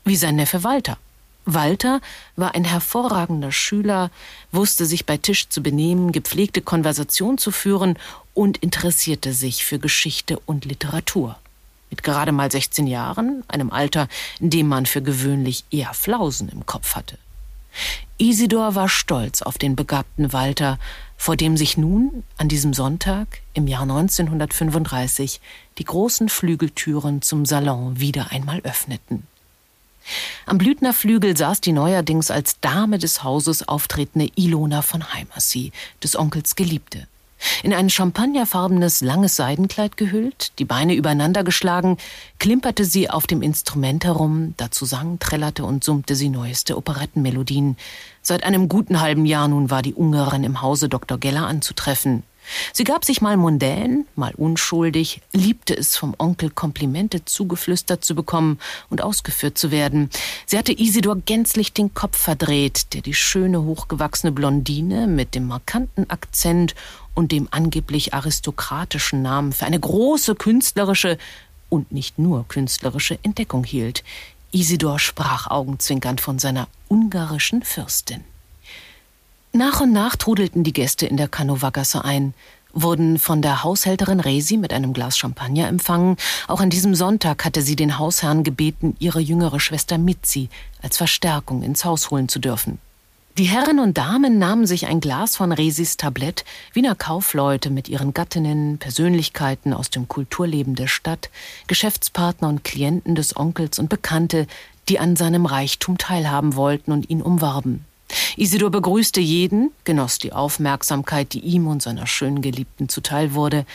wie 0.05 0.15
sein 0.15 0.35
Neffe 0.35 0.63
Walter. 0.63 0.97
Walter 1.45 1.99
war 2.35 2.55
ein 2.55 2.63
hervorragender 2.63 3.51
Schüler, 3.51 4.11
wusste 4.51 4.85
sich 4.85 5.05
bei 5.05 5.17
Tisch 5.17 5.49
zu 5.49 5.61
benehmen, 5.61 6.11
gepflegte 6.11 6.61
Konversation 6.61 7.37
zu 7.37 7.51
führen 7.51 7.97
und 8.33 8.57
interessierte 8.57 9.33
sich 9.33 9.65
für 9.65 9.79
Geschichte 9.79 10.39
und 10.45 10.65
Literatur. 10.65 11.37
Mit 11.89 12.01
gerade 12.01 12.31
mal 12.31 12.51
16 12.51 12.87
Jahren, 12.87 13.43
einem 13.47 13.71
Alter, 13.71 14.07
in 14.39 14.49
dem 14.49 14.67
man 14.67 14.85
für 14.85 15.01
gewöhnlich 15.01 15.63
eher 15.69 15.93
Flausen 15.93 16.49
im 16.49 16.65
Kopf 16.65 16.95
hatte. 16.95 17.17
Isidor 18.17 18.75
war 18.75 18.87
stolz 18.87 19.41
auf 19.41 19.57
den 19.57 19.75
begabten 19.75 20.31
Walter, 20.33 20.79
vor 21.17 21.35
dem 21.35 21.57
sich 21.57 21.77
nun 21.77 22.23
an 22.37 22.47
diesem 22.47 22.73
Sonntag 22.73 23.41
im 23.53 23.67
Jahr 23.67 23.83
1935 23.83 25.41
die 25.77 25.83
großen 25.83 26.29
Flügeltüren 26.29 27.21
zum 27.21 27.45
Salon 27.45 27.99
wieder 27.99 28.31
einmal 28.31 28.59
öffneten. 28.61 29.27
Am 30.45 30.57
Blüthner 30.57 30.93
Flügel 30.93 31.37
saß 31.37 31.61
die 31.61 31.71
neuerdings 31.71 32.31
als 32.31 32.59
Dame 32.59 32.99
des 32.99 33.23
Hauses 33.23 33.67
auftretende 33.67 34.29
Ilona 34.35 34.81
von 34.81 35.13
Heimersee, 35.13 35.71
des 36.03 36.17
Onkels 36.17 36.55
Geliebte. 36.55 37.07
In 37.61 37.73
ein 37.73 37.89
champagnerfarbenes 37.89 39.01
langes 39.01 39.35
Seidenkleid 39.35 39.97
gehüllt, 39.97 40.53
die 40.59 40.65
Beine 40.65 40.95
übereinander 40.95 41.43
geschlagen, 41.43 41.97
klimperte 42.39 42.85
sie 42.85 43.09
auf 43.09 43.27
dem 43.27 43.41
Instrument 43.41 44.05
herum, 44.05 44.53
dazu 44.57 44.85
sang, 44.85 45.19
trällerte 45.19 45.65
und 45.65 45.83
summte 45.83 46.15
sie 46.15 46.29
neueste 46.29 46.77
Operettenmelodien. 46.77 47.77
Seit 48.21 48.43
einem 48.43 48.69
guten 48.69 49.01
halben 49.01 49.25
Jahr 49.25 49.47
nun 49.47 49.69
war 49.69 49.81
die 49.81 49.93
Ungarin 49.93 50.43
im 50.43 50.61
Hause 50.61 50.87
Dr. 50.87 51.17
Geller 51.17 51.45
anzutreffen. 51.45 52.23
Sie 52.71 52.83
gab 52.83 53.05
sich 53.05 53.21
mal 53.21 53.37
mundän, 53.37 54.05
mal 54.15 54.33
unschuldig, 54.35 55.21
liebte 55.31 55.75
es 55.75 55.97
vom 55.97 56.15
Onkel 56.17 56.49
Komplimente 56.49 57.25
zugeflüstert 57.25 58.03
zu 58.03 58.15
bekommen 58.15 58.59
und 58.89 59.01
ausgeführt 59.01 59.57
zu 59.57 59.71
werden. 59.71 60.09
Sie 60.45 60.57
hatte 60.57 60.77
Isidor 60.77 61.17
gänzlich 61.17 61.73
den 61.73 61.93
Kopf 61.93 62.17
verdreht, 62.17 62.93
der 62.93 63.01
die 63.01 63.13
schöne, 63.13 63.63
hochgewachsene 63.63 64.31
Blondine 64.31 65.07
mit 65.07 65.35
dem 65.35 65.47
markanten 65.47 66.09
Akzent 66.09 66.75
und 67.13 67.31
dem 67.31 67.47
angeblich 67.51 68.13
aristokratischen 68.13 69.21
Namen 69.21 69.53
für 69.53 69.65
eine 69.65 69.79
große 69.79 70.35
künstlerische 70.35 71.17
und 71.69 71.91
nicht 71.91 72.19
nur 72.19 72.47
künstlerische 72.47 73.17
Entdeckung 73.23 73.63
hielt. 73.63 74.03
Isidor 74.51 74.99
sprach 74.99 75.47
augenzwinkernd 75.47 76.21
von 76.21 76.37
seiner 76.37 76.67
ungarischen 76.87 77.63
Fürstin. 77.63 78.23
Nach 79.55 79.81
und 79.81 79.91
nach 79.93 80.15
trudelten 80.15 80.63
die 80.63 80.73
Gäste 80.73 81.05
in 81.05 81.15
der 81.15 81.27
Kanowa-Gasse 81.27 82.03
ein, 82.03 82.33
wurden 82.73 83.19
von 83.19 83.43
der 83.43 83.63
Haushälterin 83.63 84.19
Resi 84.19 84.57
mit 84.57 84.73
einem 84.73 84.93
Glas 84.93 85.15
Champagner 85.15 85.67
empfangen. 85.67 86.17
Auch 86.47 86.59
an 86.59 86.71
diesem 86.71 86.95
Sonntag 86.95 87.45
hatte 87.45 87.61
sie 87.61 87.75
den 87.75 87.99
Hausherrn 87.99 88.43
gebeten, 88.43 88.95
ihre 88.97 89.19
jüngere 89.19 89.59
Schwester 89.59 89.99
Mitzi 89.99 90.49
als 90.81 90.97
Verstärkung 90.97 91.61
ins 91.61 91.85
Haus 91.85 92.09
holen 92.09 92.29
zu 92.29 92.39
dürfen. 92.39 92.79
Die 93.37 93.43
Herren 93.43 93.79
und 93.79 93.95
Damen 93.95 94.39
nahmen 94.39 94.65
sich 94.65 94.87
ein 94.87 94.99
Glas 94.99 95.35
von 95.35 95.51
Resis 95.51 95.97
Tablett, 95.97 96.45
Wiener 96.73 96.95
Kaufleute 96.95 97.69
mit 97.69 97.89
ihren 97.89 98.15
Gattinnen, 98.15 98.79
Persönlichkeiten 98.79 99.71
aus 99.71 99.91
dem 99.91 100.07
Kulturleben 100.07 100.73
der 100.73 100.87
Stadt, 100.87 101.29
Geschäftspartner 101.67 102.49
und 102.49 102.63
Klienten 102.63 103.13
des 103.13 103.37
Onkels 103.37 103.77
und 103.77 103.89
Bekannte, 103.89 104.47
die 104.89 104.97
an 104.97 105.15
seinem 105.15 105.45
Reichtum 105.45 105.99
teilhaben 105.99 106.55
wollten 106.55 106.91
und 106.91 107.11
ihn 107.11 107.21
umwarben. 107.21 107.85
Isidor 108.37 108.71
begrüßte 108.71 109.21
jeden, 109.21 109.71
genoss 109.83 110.19
die 110.19 110.33
Aufmerksamkeit, 110.33 111.33
die 111.33 111.39
ihm 111.39 111.67
und 111.67 111.81
seiner 111.81 112.07
schönen 112.07 112.41
Geliebten 112.41 112.89
zuteil 112.89 113.33
wurde. 113.33 113.65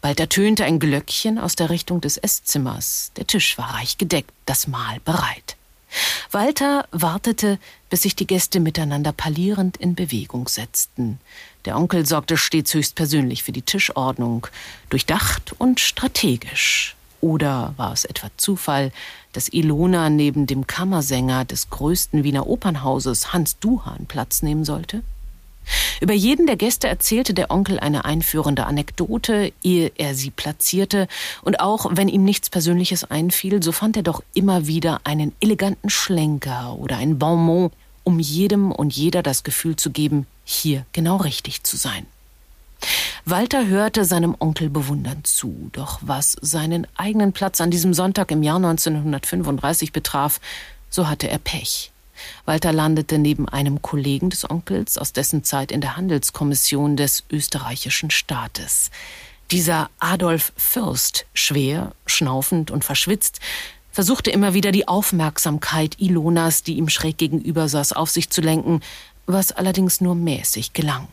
Bald 0.00 0.20
ertönte 0.20 0.64
ein 0.64 0.78
Glöckchen 0.78 1.38
aus 1.38 1.56
der 1.56 1.70
Richtung 1.70 2.00
des 2.00 2.18
Esszimmer,s 2.18 3.12
Der 3.16 3.26
Tisch 3.26 3.56
war 3.56 3.74
reich 3.74 3.96
gedeckt, 3.98 4.32
das 4.46 4.66
Mahl 4.66 5.00
bereit. 5.04 5.56
Walter 6.30 6.86
wartete, 6.90 7.58
bis 7.88 8.02
sich 8.02 8.16
die 8.16 8.26
Gäste 8.26 8.60
miteinander 8.60 9.12
parlierend 9.12 9.76
in 9.76 9.94
Bewegung 9.94 10.48
setzten. 10.48 11.20
Der 11.64 11.76
Onkel 11.76 12.04
sorgte 12.04 12.36
stets 12.36 12.74
höchstpersönlich 12.74 13.42
für 13.42 13.52
die 13.52 13.62
Tischordnung, 13.62 14.46
durchdacht 14.90 15.54
und 15.58 15.80
strategisch. 15.80 16.93
Oder 17.24 17.72
war 17.78 17.94
es 17.94 18.04
etwa 18.04 18.28
Zufall, 18.36 18.92
dass 19.32 19.48
Ilona 19.48 20.10
neben 20.10 20.46
dem 20.46 20.66
Kammersänger 20.66 21.46
des 21.46 21.70
größten 21.70 22.22
Wiener 22.22 22.46
Opernhauses 22.46 23.32
Hans 23.32 23.58
Duhan 23.58 24.04
Platz 24.04 24.42
nehmen 24.42 24.66
sollte? 24.66 25.02
Über 26.02 26.12
jeden 26.12 26.46
der 26.46 26.56
Gäste 26.56 26.86
erzählte 26.86 27.32
der 27.32 27.50
Onkel 27.50 27.80
eine 27.80 28.04
einführende 28.04 28.66
Anekdote, 28.66 29.54
ehe 29.62 29.90
er 29.96 30.14
sie 30.14 30.32
platzierte, 30.32 31.08
und 31.40 31.60
auch 31.60 31.86
wenn 31.92 32.08
ihm 32.08 32.24
nichts 32.24 32.50
Persönliches 32.50 33.04
einfiel, 33.10 33.62
so 33.62 33.72
fand 33.72 33.96
er 33.96 34.02
doch 34.02 34.22
immer 34.34 34.66
wieder 34.66 35.00
einen 35.04 35.32
eleganten 35.40 35.88
Schlenker 35.88 36.76
oder 36.78 36.98
ein 36.98 37.18
Bonmot, 37.18 37.72
um 38.02 38.20
jedem 38.20 38.70
und 38.70 38.94
jeder 38.94 39.22
das 39.22 39.44
Gefühl 39.44 39.76
zu 39.76 39.90
geben, 39.90 40.26
hier 40.44 40.84
genau 40.92 41.16
richtig 41.16 41.62
zu 41.62 41.78
sein. 41.78 42.04
Walter 43.24 43.66
hörte 43.66 44.04
seinem 44.04 44.36
Onkel 44.38 44.68
bewundernd 44.68 45.26
zu, 45.26 45.70
doch 45.72 45.98
was 46.02 46.36
seinen 46.40 46.86
eigenen 46.96 47.32
Platz 47.32 47.60
an 47.60 47.70
diesem 47.70 47.94
Sonntag 47.94 48.30
im 48.30 48.42
Jahr 48.42 48.56
1935 48.56 49.92
betraf, 49.92 50.40
so 50.90 51.08
hatte 51.08 51.28
er 51.28 51.38
Pech. 51.38 51.90
Walter 52.44 52.72
landete 52.72 53.18
neben 53.18 53.48
einem 53.48 53.82
Kollegen 53.82 54.30
des 54.30 54.48
Onkels 54.48 54.98
aus 54.98 55.12
dessen 55.12 55.44
Zeit 55.44 55.72
in 55.72 55.80
der 55.80 55.96
Handelskommission 55.96 56.96
des 56.96 57.24
österreichischen 57.30 58.10
Staates. 58.10 58.90
Dieser 59.50 59.90
Adolf 59.98 60.52
Fürst, 60.56 61.26
schwer, 61.34 61.92
schnaufend 62.06 62.70
und 62.70 62.84
verschwitzt, 62.84 63.40
versuchte 63.90 64.30
immer 64.30 64.54
wieder 64.54 64.72
die 64.72 64.88
Aufmerksamkeit 64.88 66.00
Ilonas, 66.00 66.62
die 66.62 66.76
ihm 66.76 66.88
schräg 66.88 67.18
gegenüber 67.18 67.68
saß, 67.68 67.92
auf 67.92 68.10
sich 68.10 68.30
zu 68.30 68.40
lenken, 68.40 68.80
was 69.26 69.52
allerdings 69.52 70.00
nur 70.00 70.14
mäßig 70.14 70.72
gelang. 70.72 71.08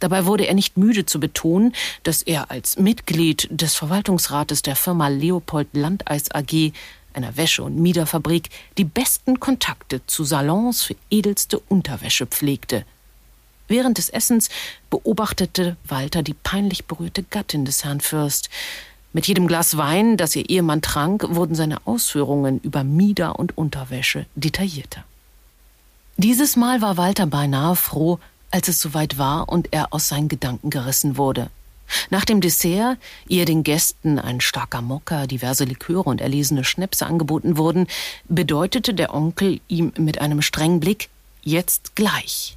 Dabei 0.00 0.26
wurde 0.26 0.46
er 0.46 0.54
nicht 0.54 0.76
müde 0.76 1.06
zu 1.06 1.20
betonen, 1.20 1.72
dass 2.02 2.22
er 2.22 2.50
als 2.50 2.78
Mitglied 2.78 3.48
des 3.50 3.74
Verwaltungsrates 3.74 4.62
der 4.62 4.76
Firma 4.76 5.08
Leopold 5.08 5.68
Landeis 5.72 6.30
AG, 6.30 6.72
einer 7.14 7.36
Wäsche- 7.36 7.62
und 7.62 7.76
Miederfabrik, 7.76 8.50
die 8.76 8.84
besten 8.84 9.40
Kontakte 9.40 10.04
zu 10.06 10.24
Salons 10.24 10.82
für 10.82 10.96
edelste 11.10 11.58
Unterwäsche 11.58 12.26
pflegte. 12.26 12.84
Während 13.68 13.98
des 13.98 14.10
Essens 14.10 14.48
beobachtete 14.90 15.76
Walter 15.84 16.22
die 16.22 16.34
peinlich 16.34 16.84
berührte 16.84 17.22
Gattin 17.24 17.64
des 17.64 17.84
Herrn 17.84 18.00
Fürst. 18.00 18.48
Mit 19.12 19.26
jedem 19.26 19.48
Glas 19.48 19.76
Wein, 19.76 20.16
das 20.16 20.36
ihr 20.36 20.48
Ehemann 20.48 20.82
trank, 20.82 21.26
wurden 21.34 21.54
seine 21.54 21.84
Ausführungen 21.86 22.60
über 22.60 22.84
Mieder 22.84 23.38
und 23.38 23.56
Unterwäsche 23.56 24.26
detaillierter. 24.36 25.04
Dieses 26.18 26.56
Mal 26.56 26.80
war 26.80 26.96
Walter 26.96 27.26
beinahe 27.26 27.76
froh, 27.76 28.18
als 28.56 28.68
es 28.68 28.80
soweit 28.80 29.18
war 29.18 29.50
und 29.50 29.74
er 29.74 29.92
aus 29.92 30.08
seinen 30.08 30.28
Gedanken 30.28 30.70
gerissen 30.70 31.18
wurde. 31.18 31.50
Nach 32.08 32.24
dem 32.24 32.40
Dessert, 32.40 32.96
ehe 33.28 33.44
den 33.44 33.64
Gästen 33.64 34.18
ein 34.18 34.40
starker 34.40 34.80
Mokka, 34.80 35.26
diverse 35.26 35.64
Liköre 35.64 36.08
und 36.08 36.22
erlesene 36.22 36.64
Schnäpse 36.64 37.04
angeboten 37.04 37.58
wurden, 37.58 37.86
bedeutete 38.30 38.94
der 38.94 39.12
Onkel 39.14 39.60
ihm 39.68 39.92
mit 39.98 40.22
einem 40.22 40.40
strengen 40.40 40.80
Blick 40.80 41.10
jetzt 41.42 41.94
gleich. 41.96 42.56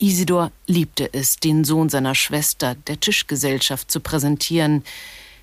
Isidor 0.00 0.50
liebte 0.66 1.14
es, 1.14 1.36
den 1.36 1.62
Sohn 1.64 1.88
seiner 1.88 2.16
Schwester 2.16 2.74
der 2.88 2.98
Tischgesellschaft 2.98 3.92
zu 3.92 4.00
präsentieren, 4.00 4.82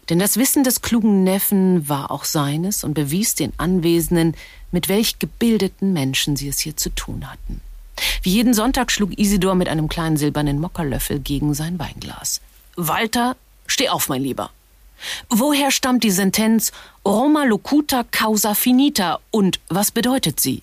denn 0.09 0.19
das 0.19 0.35
Wissen 0.35 0.65
des 0.65 0.81
klugen 0.81 1.23
Neffen 1.23 1.87
war 1.87 2.11
auch 2.11 2.25
seines 2.25 2.83
und 2.83 2.95
bewies 2.95 3.33
den 3.35 3.53
Anwesenden, 3.55 4.35
mit 4.73 4.89
welch 4.89 5.19
gebildeten 5.19 5.93
Menschen 5.93 6.35
sie 6.35 6.49
es 6.49 6.59
hier 6.59 6.75
zu 6.75 6.89
tun 6.89 7.31
hatten. 7.31 7.61
Wie 8.23 8.31
jeden 8.31 8.53
Sonntag 8.53 8.91
schlug 8.91 9.17
Isidor 9.17 9.55
mit 9.55 9.69
einem 9.69 9.89
kleinen 9.89 10.17
silbernen 10.17 10.59
Mockerlöffel 10.59 11.19
gegen 11.19 11.53
sein 11.53 11.79
Weinglas. 11.79 12.41
Walter, 12.75 13.35
steh 13.67 13.89
auf, 13.89 14.09
mein 14.09 14.21
Lieber. 14.21 14.51
Woher 15.29 15.71
stammt 15.71 16.03
die 16.03 16.11
Sentenz 16.11 16.71
Roma 17.05 17.45
locuta 17.45 18.03
causa 18.03 18.53
finita 18.53 19.19
und 19.31 19.59
was 19.69 19.91
bedeutet 19.91 20.39
sie? 20.39 20.61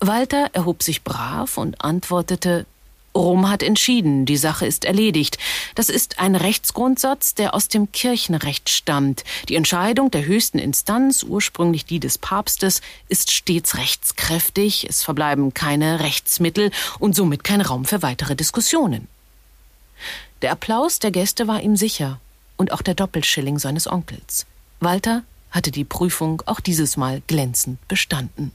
Walter 0.00 0.50
erhob 0.52 0.82
sich 0.82 1.02
brav 1.02 1.58
und 1.58 1.80
antwortete 1.82 2.66
Rom 3.14 3.48
hat 3.48 3.62
entschieden, 3.62 4.26
die 4.26 4.36
Sache 4.36 4.66
ist 4.66 4.84
erledigt. 4.84 5.38
Das 5.74 5.88
ist 5.88 6.18
ein 6.18 6.36
Rechtsgrundsatz, 6.36 7.34
der 7.34 7.54
aus 7.54 7.68
dem 7.68 7.90
Kirchenrecht 7.90 8.68
stammt. 8.68 9.24
Die 9.48 9.56
Entscheidung 9.56 10.10
der 10.10 10.24
höchsten 10.24 10.58
Instanz, 10.58 11.24
ursprünglich 11.24 11.84
die 11.84 12.00
des 12.00 12.18
Papstes, 12.18 12.80
ist 13.08 13.32
stets 13.32 13.76
rechtskräftig, 13.76 14.86
es 14.88 15.02
verbleiben 15.02 15.52
keine 15.52 16.00
Rechtsmittel 16.00 16.70
und 16.98 17.16
somit 17.16 17.44
kein 17.44 17.60
Raum 17.60 17.84
für 17.84 18.02
weitere 18.02 18.36
Diskussionen. 18.36 19.08
Der 20.42 20.52
Applaus 20.52 21.00
der 21.00 21.10
Gäste 21.10 21.48
war 21.48 21.60
ihm 21.60 21.76
sicher 21.76 22.20
und 22.56 22.72
auch 22.72 22.82
der 22.82 22.94
Doppelschilling 22.94 23.58
seines 23.58 23.90
Onkels. 23.90 24.46
Walter 24.80 25.22
hatte 25.50 25.70
die 25.70 25.84
Prüfung 25.84 26.42
auch 26.46 26.60
dieses 26.60 26.96
Mal 26.96 27.22
glänzend 27.26 27.86
bestanden. 27.88 28.52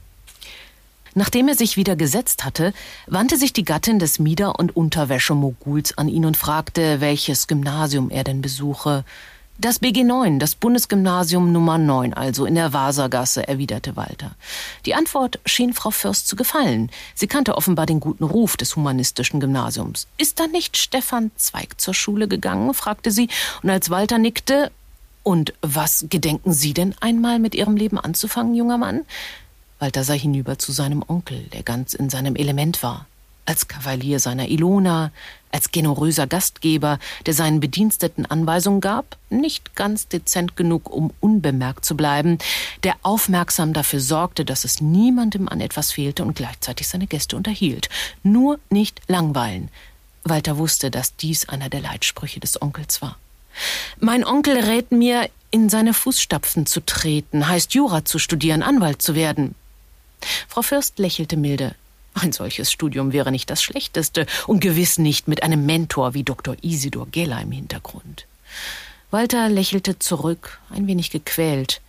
Nachdem 1.14 1.48
er 1.48 1.54
sich 1.54 1.76
wieder 1.76 1.96
gesetzt 1.96 2.44
hatte, 2.44 2.72
wandte 3.06 3.36
sich 3.36 3.52
die 3.52 3.64
Gattin 3.64 3.98
des 3.98 4.18
Mieder- 4.18 4.58
und 4.58 4.76
Unterwäschemoguls 4.76 5.96
an 5.96 6.08
ihn 6.08 6.24
und 6.24 6.36
fragte, 6.36 7.00
welches 7.00 7.46
Gymnasium 7.46 8.10
er 8.10 8.24
denn 8.24 8.42
besuche. 8.42 9.04
Das 9.56 9.78
BG 9.78 10.02
9, 10.02 10.40
das 10.40 10.56
Bundesgymnasium 10.56 11.52
Nummer 11.52 11.78
9, 11.78 12.12
also 12.12 12.44
in 12.44 12.56
der 12.56 12.72
Wasergasse, 12.72 13.46
erwiderte 13.46 13.94
Walter. 13.94 14.32
Die 14.84 14.96
Antwort 14.96 15.38
schien 15.46 15.72
Frau 15.72 15.92
Fürst 15.92 16.26
zu 16.26 16.34
gefallen. 16.34 16.90
Sie 17.14 17.28
kannte 17.28 17.56
offenbar 17.56 17.86
den 17.86 18.00
guten 18.00 18.24
Ruf 18.24 18.56
des 18.56 18.74
humanistischen 18.74 19.38
Gymnasiums. 19.38 20.08
Ist 20.18 20.40
da 20.40 20.48
nicht 20.48 20.76
Stefan 20.76 21.30
Zweig 21.36 21.80
zur 21.80 21.94
Schule 21.94 22.26
gegangen? 22.26 22.74
fragte 22.74 23.12
sie, 23.12 23.28
und 23.62 23.70
als 23.70 23.90
Walter 23.90 24.18
nickte, 24.18 24.72
und 25.22 25.54
was 25.62 26.06
gedenken 26.10 26.52
Sie 26.52 26.74
denn 26.74 26.94
einmal 27.00 27.38
mit 27.38 27.54
Ihrem 27.54 27.76
Leben 27.76 27.98
anzufangen, 27.98 28.54
junger 28.54 28.76
Mann? 28.76 29.02
Walter 29.78 30.04
sah 30.04 30.14
hinüber 30.14 30.58
zu 30.58 30.72
seinem 30.72 31.04
Onkel, 31.06 31.40
der 31.52 31.62
ganz 31.62 31.94
in 31.94 32.10
seinem 32.10 32.36
Element 32.36 32.82
war. 32.82 33.06
Als 33.46 33.68
Kavalier 33.68 34.20
seiner 34.20 34.48
Ilona, 34.48 35.10
als 35.52 35.70
generöser 35.70 36.26
Gastgeber, 36.26 36.98
der 37.26 37.34
seinen 37.34 37.60
Bediensteten 37.60 38.24
Anweisungen 38.24 38.80
gab, 38.80 39.18
nicht 39.28 39.76
ganz 39.76 40.08
dezent 40.08 40.56
genug, 40.56 40.90
um 40.90 41.12
unbemerkt 41.20 41.84
zu 41.84 41.96
bleiben, 41.96 42.38
der 42.82 42.94
aufmerksam 43.02 43.74
dafür 43.74 44.00
sorgte, 44.00 44.46
dass 44.46 44.64
es 44.64 44.80
niemandem 44.80 45.48
an 45.48 45.60
etwas 45.60 45.92
fehlte 45.92 46.24
und 46.24 46.34
gleichzeitig 46.34 46.88
seine 46.88 47.06
Gäste 47.06 47.36
unterhielt. 47.36 47.90
Nur 48.22 48.58
nicht 48.70 49.02
langweilen. 49.08 49.68
Walter 50.24 50.56
wusste, 50.56 50.90
dass 50.90 51.14
dies 51.16 51.48
einer 51.48 51.68
der 51.68 51.80
Leitsprüche 51.80 52.40
des 52.40 52.62
Onkels 52.62 53.02
war. 53.02 53.18
Mein 54.00 54.24
Onkel 54.24 54.58
rät 54.58 54.90
mir, 54.90 55.28
in 55.50 55.68
seine 55.68 55.94
Fußstapfen 55.94 56.66
zu 56.66 56.80
treten, 56.84 57.46
heißt 57.46 57.74
Jura 57.74 58.04
zu 58.04 58.18
studieren, 58.18 58.62
Anwalt 58.64 59.02
zu 59.02 59.14
werden. 59.14 59.54
Frau 60.48 60.62
Fürst 60.62 60.98
lächelte 60.98 61.36
milde. 61.36 61.74
Ein 62.14 62.32
solches 62.32 62.70
Studium 62.70 63.12
wäre 63.12 63.32
nicht 63.32 63.50
das 63.50 63.62
schlechteste 63.62 64.26
und 64.46 64.60
gewiss 64.60 64.98
nicht 64.98 65.26
mit 65.26 65.42
einem 65.42 65.66
Mentor 65.66 66.14
wie 66.14 66.22
Dr. 66.22 66.56
Isidor 66.62 67.06
Geller 67.10 67.40
im 67.40 67.50
Hintergrund. 67.50 68.26
Walter 69.10 69.48
lächelte 69.48 69.98
zurück, 69.98 70.58
ein 70.70 70.86
wenig 70.86 71.10
gequält. 71.10 71.80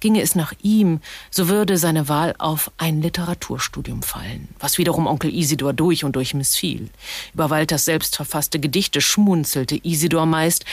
Ginge 0.00 0.22
es 0.22 0.36
nach 0.36 0.52
ihm, 0.62 1.00
so 1.30 1.48
würde 1.48 1.76
seine 1.76 2.08
Wahl 2.08 2.34
auf 2.38 2.70
ein 2.78 3.02
Literaturstudium 3.02 4.02
fallen, 4.02 4.48
was 4.60 4.78
wiederum 4.78 5.08
Onkel 5.08 5.34
Isidor 5.34 5.72
durch 5.72 6.04
und 6.04 6.14
durch 6.14 6.34
missfiel. 6.34 6.88
Über 7.34 7.50
Walters 7.50 7.84
selbst 7.84 8.14
verfasste 8.14 8.60
Gedichte 8.60 9.00
schmunzelte 9.00 9.80
Isidor 9.84 10.26
meist, 10.26 10.64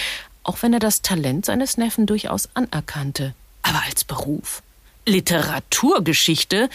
auch 0.43 0.61
wenn 0.61 0.73
er 0.73 0.79
das 0.79 1.01
Talent 1.01 1.45
seines 1.45 1.77
Neffen 1.77 2.05
durchaus 2.05 2.49
anerkannte. 2.53 3.33
Aber 3.63 3.81
als 3.87 4.03
Beruf? 4.03 4.61
Literaturgeschichte? 5.07 6.69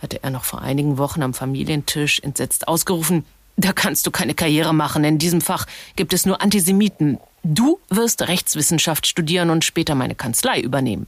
Hatte 0.00 0.22
er 0.22 0.30
noch 0.30 0.44
vor 0.44 0.62
einigen 0.62 0.98
Wochen 0.98 1.22
am 1.22 1.34
Familientisch 1.34 2.20
entsetzt 2.20 2.68
ausgerufen. 2.68 3.24
Da 3.56 3.72
kannst 3.72 4.06
du 4.06 4.10
keine 4.10 4.34
Karriere 4.34 4.74
machen. 4.74 5.04
In 5.04 5.18
diesem 5.18 5.40
Fach 5.40 5.66
gibt 5.96 6.12
es 6.12 6.26
nur 6.26 6.42
Antisemiten. 6.42 7.18
Du 7.42 7.78
wirst 7.88 8.28
Rechtswissenschaft 8.28 9.06
studieren 9.06 9.50
und 9.50 9.64
später 9.64 9.94
meine 9.94 10.14
Kanzlei 10.14 10.60
übernehmen. 10.60 11.06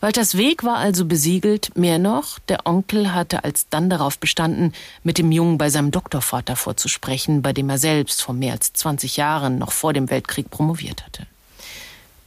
Walters 0.00 0.36
Weg 0.36 0.64
war 0.64 0.76
also 0.76 1.06
besiegelt. 1.06 1.76
Mehr 1.76 1.98
noch, 1.98 2.38
der 2.40 2.66
Onkel 2.66 3.14
hatte 3.14 3.44
alsdann 3.44 3.88
darauf 3.88 4.18
bestanden, 4.18 4.72
mit 5.04 5.18
dem 5.18 5.32
Jungen 5.32 5.58
bei 5.58 5.70
seinem 5.70 5.90
Doktorvater 5.90 6.56
vorzusprechen, 6.56 7.42
bei 7.42 7.52
dem 7.52 7.70
er 7.70 7.78
selbst 7.78 8.22
vor 8.22 8.34
mehr 8.34 8.52
als 8.52 8.72
20 8.72 9.16
Jahren 9.16 9.58
noch 9.58 9.72
vor 9.72 9.92
dem 9.92 10.10
Weltkrieg 10.10 10.50
promoviert 10.50 11.04
hatte. 11.04 11.26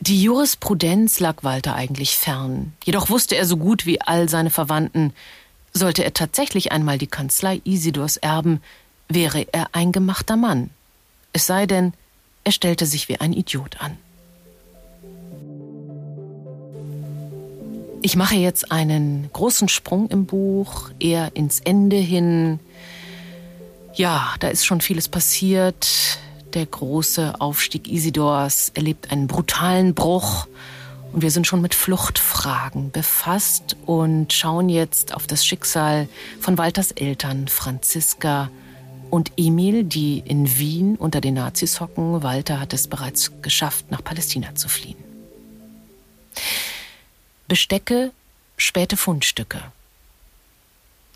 Die 0.02 0.22
Jurisprudenz 0.22 1.20
lag 1.20 1.44
Walter 1.44 1.76
eigentlich 1.76 2.18
fern. 2.18 2.74
Jedoch 2.86 3.10
wusste 3.10 3.36
er 3.36 3.46
so 3.46 3.58
gut 3.58 3.86
wie 3.86 4.00
all 4.00 4.30
seine 4.30 4.50
Verwandten, 4.50 5.14
sollte 5.74 6.04
er 6.04 6.14
tatsächlich 6.14 6.72
einmal 6.72 6.98
die 6.98 7.08
Kanzlei 7.08 7.62
Isidors 7.66 8.16
erben, 8.18 8.62
wäre 9.10 9.46
er 9.52 9.68
ein 9.74 9.92
gemachter 9.92 10.38
Mann. 10.38 10.70
Es 11.34 11.46
sei 11.46 11.66
denn, 11.66 11.94
er 12.44 12.54
stellte 12.54 12.86
sich 12.86 13.10
wie 13.10 13.20
ein 13.20 13.34
Idiot 13.34 13.82
an. 13.82 13.98
Ich 18.02 18.16
mache 18.16 18.36
jetzt 18.36 18.72
einen 18.72 19.30
großen 19.34 19.68
Sprung 19.68 20.10
im 20.10 20.26
Buch, 20.26 20.90
eher 21.00 21.36
ins 21.36 21.60
Ende 21.60 21.98
hin. 21.98 22.60
Ja, 23.94 24.36
da 24.40 24.48
ist 24.48 24.66
schon 24.66 24.80
vieles 24.80 25.10
passiert. 25.10 26.20
Der 26.54 26.66
große 26.66 27.40
Aufstieg 27.40 27.88
Isidors 27.88 28.72
erlebt 28.74 29.12
einen 29.12 29.28
brutalen 29.28 29.94
Bruch. 29.94 30.48
Und 31.14 31.22
wir 31.22 31.32
sind 31.32 31.46
schon 31.46 31.62
mit 31.62 31.76
Fluchtfragen 31.76 32.92
befasst 32.92 33.76
und 33.86 34.34
schauen 34.34 34.70
jetzt 34.70 35.14
auf 35.14 35.28
das 35.28 35.46
Schicksal 35.46 36.08
von 36.40 36.58
Walters 36.58 36.92
Eltern, 36.92 37.48
Franziska 37.48 38.50
und 39.10 39.32
Emil, 39.38 39.84
die 39.84 40.20
in 40.20 40.58
Wien 40.58 40.96
unter 40.96 41.22
den 41.22 41.36
Nazis 41.36 41.80
hocken. 41.80 42.22
Walter 42.24 42.60
hat 42.60 42.74
es 42.74 42.88
bereits 42.88 43.32
geschafft, 43.42 43.90
nach 43.92 44.04
Palästina 44.04 44.54
zu 44.56 44.70
fliehen. 44.70 45.04
Bestecke, 47.48 48.12
späte 48.58 48.98
Fundstücke. 48.98 49.60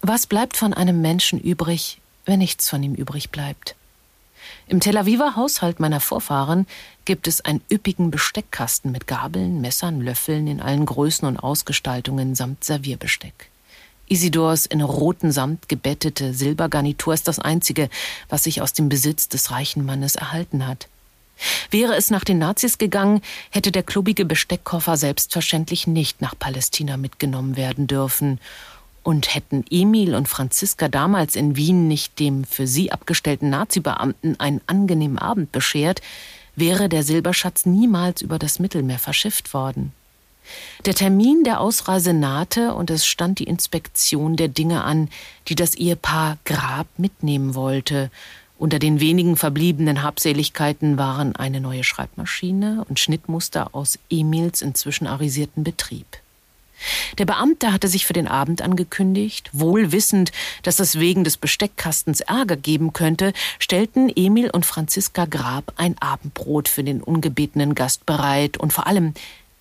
Was 0.01 0.27
bleibt 0.27 0.57
von 0.57 0.73
einem 0.73 1.01
Menschen 1.01 1.39
übrig, 1.39 1.99
wenn 2.25 2.39
nichts 2.39 2.69
von 2.69 2.81
ihm 2.81 2.95
übrig 2.95 3.29
bleibt? 3.29 3.75
Im 4.67 4.79
Tel 4.79 4.97
Aviver 4.97 5.35
Haushalt 5.35 5.79
meiner 5.79 5.99
Vorfahren 5.99 6.65
gibt 7.05 7.27
es 7.27 7.41
einen 7.41 7.61
üppigen 7.71 8.11
Besteckkasten 8.11 8.91
mit 8.91 9.07
Gabeln, 9.07 9.59
Messern, 9.59 9.99
Löffeln 9.99 10.47
in 10.47 10.61
allen 10.61 10.85
Größen 10.85 11.27
und 11.27 11.37
Ausgestaltungen 11.37 12.33
samt 12.33 12.63
Servierbesteck. 12.63 13.49
Isidors 14.07 14.65
in 14.65 14.81
roten 14.81 15.31
Samt 15.31 15.69
gebettete 15.69 16.33
Silbergarnitur 16.33 17.13
ist 17.13 17.27
das 17.27 17.39
einzige, 17.39 17.89
was 18.29 18.43
sich 18.43 18.61
aus 18.61 18.73
dem 18.73 18.89
Besitz 18.89 19.27
des 19.27 19.51
reichen 19.51 19.85
Mannes 19.85 20.15
erhalten 20.15 20.65
hat. 20.67 20.87
Wäre 21.71 21.95
es 21.95 22.09
nach 22.09 22.23
den 22.23 22.37
Nazis 22.37 22.77
gegangen, 22.77 23.21
hätte 23.49 23.71
der 23.71 23.83
klubige 23.83 24.23
Besteckkoffer 24.23 24.97
selbstverständlich 24.97 25.87
nicht 25.87 26.21
nach 26.21 26.37
Palästina 26.37 26.95
mitgenommen 26.95 27.57
werden 27.57 27.87
dürfen. 27.87 28.39
Und 29.03 29.35
hätten 29.35 29.65
Emil 29.69 30.15
und 30.15 30.29
Franziska 30.29 30.87
damals 30.87 31.35
in 31.35 31.57
Wien 31.57 31.87
nicht 31.87 32.19
dem 32.19 32.45
für 32.45 32.67
sie 32.67 32.91
abgestellten 32.91 33.49
Nazi-Beamten 33.49 34.39
einen 34.39 34.61
angenehmen 34.65 35.19
Abend 35.19 35.51
beschert, 35.51 36.01
wäre 36.55 36.87
der 36.87 37.03
Silberschatz 37.03 37.65
niemals 37.65 38.21
über 38.21 38.39
das 38.39 38.59
Mittelmeer 38.59 38.99
verschifft 38.99 39.53
worden. 39.53 39.91
Der 40.85 40.93
Termin 40.93 41.43
der 41.43 41.59
Ausreise 41.59 42.13
nahte 42.13 42.73
und 42.73 42.89
es 42.89 43.05
stand 43.05 43.39
die 43.39 43.45
Inspektion 43.45 44.35
der 44.35 44.49
Dinge 44.49 44.83
an, 44.83 45.09
die 45.47 45.55
das 45.55 45.75
Ehepaar 45.75 46.37
Grab 46.45 46.87
mitnehmen 46.97 47.55
wollte, 47.55 48.09
unter 48.63 48.79
den 48.79 48.99
wenigen 48.99 49.35
verbliebenen 49.35 50.03
Habseligkeiten 50.03 50.97
waren 50.97 51.35
eine 51.35 51.59
neue 51.59 51.83
Schreibmaschine 51.83 52.85
und 52.87 52.99
Schnittmuster 52.99 53.75
aus 53.75 53.99
Emils 54.09 54.61
inzwischen 54.61 55.07
arisierten 55.07 55.63
Betrieb. 55.63 56.05
Der 57.17 57.25
Beamte 57.25 57.71
hatte 57.71 57.87
sich 57.87 58.05
für 58.05 58.13
den 58.13 58.27
Abend 58.27 58.61
angekündigt. 58.61 59.49
Wohl 59.53 59.91
wissend, 59.91 60.31
dass 60.63 60.79
es 60.79 60.99
wegen 60.99 61.23
des 61.23 61.37
Besteckkastens 61.37 62.21
Ärger 62.21 62.57
geben 62.57 62.93
könnte, 62.93 63.33
stellten 63.59 64.11
Emil 64.15 64.49
und 64.49 64.65
Franziska 64.65 65.25
Grab 65.25 65.73
ein 65.77 65.95
Abendbrot 65.99 66.67
für 66.67 66.83
den 66.83 67.01
ungebetenen 67.01 67.75
Gast 67.75 68.05
bereit 68.05 68.57
und 68.57 68.73
vor 68.73 68.87
allem 68.87 69.13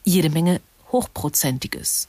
jede 0.04 0.30
Menge 0.30 0.60
Hochprozentiges. 0.90 2.08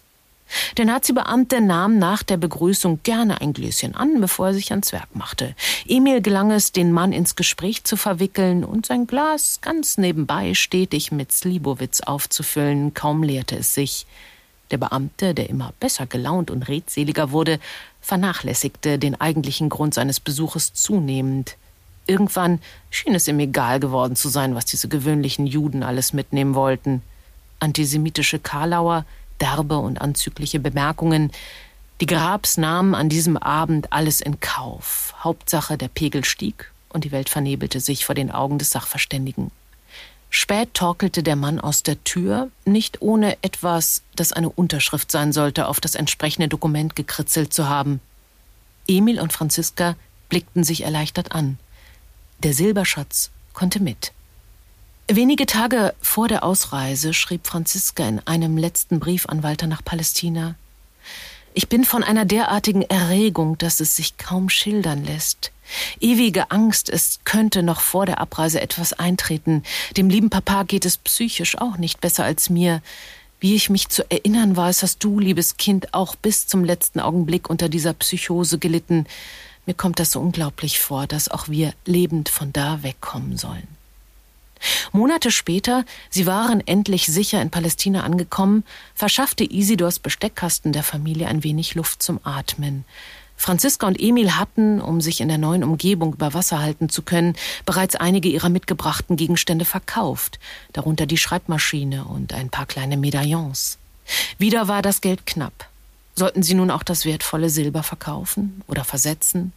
Der 0.78 0.86
Nazi-Beamte 0.86 1.62
nahm 1.62 1.97
nach 1.97 2.21
der 2.23 2.38
Begrüßung 2.38 2.99
gerne 3.04 3.41
ein 3.41 3.54
Gläschen 3.54 3.95
an, 3.95 4.21
bevor 4.21 4.47
er 4.47 4.54
sich 4.54 4.71
ans 4.71 4.91
Werk 4.91 5.15
machte. 5.15 5.56
Emil 5.88 6.21
gelang 6.21 6.52
es, 6.52 6.71
den 6.71 6.91
Mann 6.91 7.12
ins 7.12 7.36
Gespräch 7.36 7.84
zu 7.84 7.97
verwickeln 7.97 8.63
und 8.63 8.86
sein 8.86 9.08
Glas 9.08 9.60
ganz 9.62 9.97
nebenbei 9.97 10.54
stetig 10.54 11.12
mit 11.12 11.32
Slibowitz 11.32 12.02
aufzufüllen. 12.02 12.93
Kaum 12.93 13.23
leerte 13.23 13.58
es 13.58 13.73
sich. 13.73 14.06
Der 14.73 14.79
Beamte, 14.79 15.36
der 15.36 15.51
immer 15.51 15.71
besser 15.79 16.07
gelaunt 16.07 16.49
und 16.49 16.67
redseliger 16.67 17.29
wurde, 17.29 17.59
vernachlässigte 18.01 18.97
den 18.97 19.21
eigentlichen 19.21 19.69
Grund 19.69 19.93
seines 19.93 20.19
Besuches 20.19 20.73
zunehmend. 20.73 21.57
Irgendwann 22.07 22.57
schien 22.89 23.13
es 23.13 23.27
ihm 23.27 23.38
egal 23.38 23.79
geworden 23.79 24.15
zu 24.15 24.29
sein, 24.29 24.55
was 24.55 24.65
diese 24.65 24.88
gewöhnlichen 24.88 25.45
Juden 25.45 25.83
alles 25.83 26.12
mitnehmen 26.12 26.55
wollten. 26.55 27.03
Antisemitische 27.59 28.39
Karlauer, 28.39 29.05
derbe 29.39 29.77
und 29.77 30.01
anzügliche 30.01 30.59
Bemerkungen. 30.59 31.31
Die 32.01 32.07
Grabs 32.07 32.57
nahmen 32.57 32.95
an 32.95 33.09
diesem 33.09 33.38
Abend 33.38 33.93
alles 33.93 34.21
in 34.21 34.39
Kauf. 34.39 35.13
Hauptsache, 35.19 35.77
der 35.77 35.88
Pegel 35.89 36.25
stieg 36.25 36.71
und 36.89 37.03
die 37.03 37.12
Welt 37.12 37.29
vernebelte 37.29 37.79
sich 37.79 38.05
vor 38.05 38.15
den 38.15 38.31
Augen 38.31 38.57
des 38.57 38.71
Sachverständigen. 38.71 39.51
Spät 40.36 40.74
torkelte 40.74 41.22
der 41.22 41.36
Mann 41.36 41.60
aus 41.60 41.84
der 41.84 42.04
Tür, 42.04 42.50
nicht 42.65 43.04
ohne 43.04 43.38
etwas, 43.43 44.02
das 44.15 44.34
eine 44.34 44.50
Unterschrift 44.50 45.12
sein 45.12 45.32
sollte, 45.32 45.67
auf 45.67 45.80
das 45.80 45.93
entsprechende 45.93 46.48
Dokument 46.48 46.96
gekritzelt 46.96 47.54
zu 47.54 47.69
haben. 47.69 48.02
Emil 48.88 49.19
und 49.19 49.32
Franziska 49.32 49.96
blickten 50.30 50.63
sich 50.63 50.82
erleichtert 50.82 51.34
an. 51.34 51.60
Der 52.39 52.56
Silberschatz 52.56 53.30
konnte 53.54 53.80
mit. 53.80 54.12
Wenige 55.08 55.46
Tage 55.46 55.93
vor 56.02 56.28
der 56.28 56.43
Ausreise 56.43 57.13
schrieb 57.13 57.46
Franziska 57.46 58.04
in 58.08 58.19
einem 58.26 58.58
letzten 58.58 59.00
Brief 59.00 59.28
an 59.28 59.43
Walter 59.43 59.67
nach 59.67 59.86
Palästina 59.86 60.56
Ich 61.54 61.69
bin 61.69 61.84
von 61.84 62.04
einer 62.04 62.26
derartigen 62.26 62.82
Erregung, 62.82 63.60
dass 63.60 63.80
es 63.80 63.96
sich 63.96 64.17
kaum 64.17 64.50
schildern 64.50 65.06
lässt. 65.06 65.53
Ewige 65.99 66.52
Angst, 66.52 66.89
es 66.89 67.19
könnte 67.23 67.63
noch 67.63 67.82
vor 67.82 68.06
der 68.06 68.19
Abreise 68.19 68.62
etwas 68.62 68.93
eintreten. 68.93 69.63
Dem 69.97 70.10
lieben 70.10 70.30
Papa 70.30 70.63
geht 70.63 70.86
es 70.86 70.97
psychisch 70.97 71.58
auch 71.58 71.78
nicht 71.78 72.02
besser 72.02 72.23
als 72.23 72.49
mir. 72.49 72.82
Wie 73.39 73.56
ich 73.56 73.69
mich 73.69 73.89
zu 73.89 74.10
erinnern 74.10 74.56
weiß, 74.56 74.84
hast 74.84 75.04
du, 75.04 75.19
liebes 75.19 75.58
Kind, 75.58 75.93
auch 75.93 76.15
bis 76.15 76.47
zum 76.47 76.63
letzten 76.63 76.99
Augenblick 76.99 77.49
unter 77.49 77.67
dieser 77.67 77.93
Psychose 77.93 78.58
gelitten. 78.58 79.06
Mir 79.65 79.73
kommt 79.73 79.99
das 79.99 80.12
so 80.12 80.19
unglaublich 80.19 80.80
vor, 80.80 81.08
dass 81.08 81.30
auch 81.30 81.47
wir 81.49 81.73
lebend 81.86 82.30
von 82.30 82.54
da 82.54 82.84
wegkommen 82.84 83.38
sollen. 83.38 83.67
Monate 84.91 85.32
später, 85.32 85.84
sie 86.10 86.26
waren 86.26 86.65
endlich 86.65 87.06
sicher 87.08 87.41
in 87.41 87.49
Palästina 87.49 88.04
angekommen, 88.04 88.63
verschaffte 88.95 89.43
Isidors 89.43 89.99
Besteckkasten 89.99 90.71
der 90.71 90.84
Familie 90.84 91.28
ein 91.28 91.43
wenig 91.43 91.76
Luft 91.76 92.02
zum 92.02 92.19
Atmen. 92.23 92.86
Franziska 93.43 93.88
und 93.88 93.99
Emil 93.99 94.38
hatten, 94.38 94.79
um 94.79 95.01
sich 95.01 95.19
in 95.19 95.27
der 95.27 95.38
neuen 95.38 95.65
Umgebung 95.65 96.13
über 96.13 96.34
Wasser 96.34 96.62
halten 96.62 96.88
zu 96.88 97.01
können, 97.01 97.36
bereits 97.65 97.97
einige 97.97 98.29
ihrer 98.29 98.47
mitgebrachten 98.47 99.17
Gegenstände 99.17 99.65
verkauft, 99.65 100.39
darunter 100.71 101.06
die 101.06 101.17
Schreibmaschine 101.17 102.06
und 102.06 102.32
ein 102.32 102.49
paar 102.49 102.65
kleine 102.65 102.95
Medaillons. 102.95 103.79
Wieder 104.38 104.69
war 104.69 104.82
das 104.82 105.01
Geld 105.01 105.25
knapp. 105.25 105.67
Sollten 106.15 106.41
sie 106.41 106.53
nun 106.53 106.71
auch 106.71 106.84
das 106.84 107.03
wertvolle 107.03 107.49
Silber 107.49 107.84
verkaufen 107.84 108.62
oder 108.67 108.86
versetzen? 108.86 109.51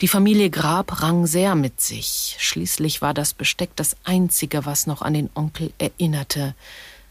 Die 0.00 0.08
Familie 0.08 0.48
Grab 0.48 1.02
rang 1.02 1.26
sehr 1.26 1.54
mit 1.54 1.82
sich. 1.82 2.36
Schließlich 2.38 3.02
war 3.02 3.12
das 3.12 3.34
Besteck 3.34 3.76
das 3.76 3.94
einzige, 4.04 4.64
was 4.64 4.86
noch 4.86 5.02
an 5.02 5.12
den 5.12 5.28
Onkel 5.34 5.70
erinnerte. 5.76 6.54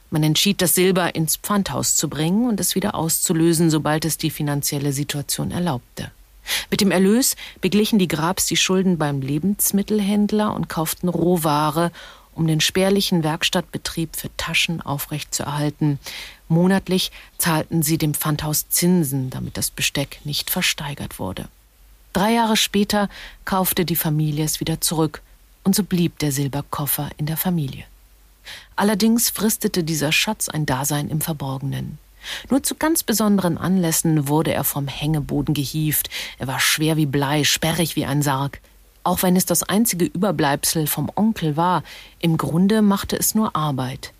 Man 0.10 0.24
entschied, 0.24 0.62
das 0.62 0.76
Silber 0.76 1.16
ins 1.16 1.38
Pfandhaus 1.38 1.96
zu 1.96 2.10
bringen 2.10 2.48
und 2.48 2.60
es 2.60 2.76
wieder 2.76 2.96
auszulösen, 2.96 3.70
sobald 3.70 4.06
es 4.06 4.18
die 4.18 4.30
finanzielle 4.30 4.94
Situation 4.94 5.52
erlaubte. 5.52 6.12
Mit 6.70 6.82
dem 6.82 6.92
Erlös 6.92 7.36
beglichen 7.62 8.00
die 8.00 8.08
Grabs 8.08 8.46
die 8.46 8.58
Schulden 8.58 8.98
beim 8.98 9.22
Lebensmittelhändler 9.22 10.54
und 10.54 10.70
kauften 10.70 11.10
Rohware, 11.10 11.92
um 12.34 12.48
den 12.48 12.62
spärlichen 12.62 13.24
Werkstattbetrieb 13.24 14.16
für 14.16 14.30
Taschen 14.38 14.82
aufrechtzuerhalten. 14.82 16.00
Monatlich 16.48 17.12
zahlten 17.38 17.82
sie 17.82 17.98
dem 17.98 18.14
Pfandhaus 18.14 18.70
Zinsen, 18.70 19.30
damit 19.30 19.58
das 19.58 19.72
Besteck 19.72 20.20
nicht 20.24 20.50
versteigert 20.50 21.18
wurde. 21.18 21.48
Drei 22.14 22.34
Jahre 22.34 22.58
später 22.58 23.10
kaufte 23.46 23.86
die 23.86 23.96
Familie 23.96 24.46
es 24.46 24.60
wieder 24.60 24.82
zurück, 24.82 25.22
und 25.64 25.76
so 25.76 25.84
blieb 25.84 26.20
der 26.20 26.32
Silberkoffer 26.32 27.10
in 27.18 27.26
der 27.26 27.38
Familie. 27.38 27.86
Allerdings 28.76 29.30
fristete 29.30 29.84
dieser 29.84 30.12
Schatz 30.12 30.50
ein 30.50 30.66
Dasein 30.66 31.10
im 31.10 31.22
Verborgenen. 31.22 31.98
Nur 32.50 32.64
zu 32.64 32.76
ganz 32.76 33.04
besonderen 33.04 33.58
Anlässen 33.58 34.28
wurde 34.28 34.54
er 34.54 34.64
vom 34.64 34.88
Hängeboden 34.88 35.54
gehievt. 35.54 36.10
Er 36.40 36.48
war 36.48 36.60
schwer 36.60 36.98
wie 36.98 37.06
Blei, 37.06 37.44
sperrig 37.44 37.96
wie 37.96 38.06
ein 38.06 38.22
Sarg. 38.22 38.60
Auch 39.04 39.22
wenn 39.22 39.36
es 39.36 39.46
das 39.46 39.64
einzige 39.64 40.06
Überbleibsel 40.06 40.88
vom 40.88 41.12
Onkel 41.16 41.56
war, 41.56 41.84
im 42.20 42.38
Grunde 42.38 42.82
machte 42.82 43.16
es 43.16 43.36
nur 43.36 43.56
Arbeit. 43.56 44.12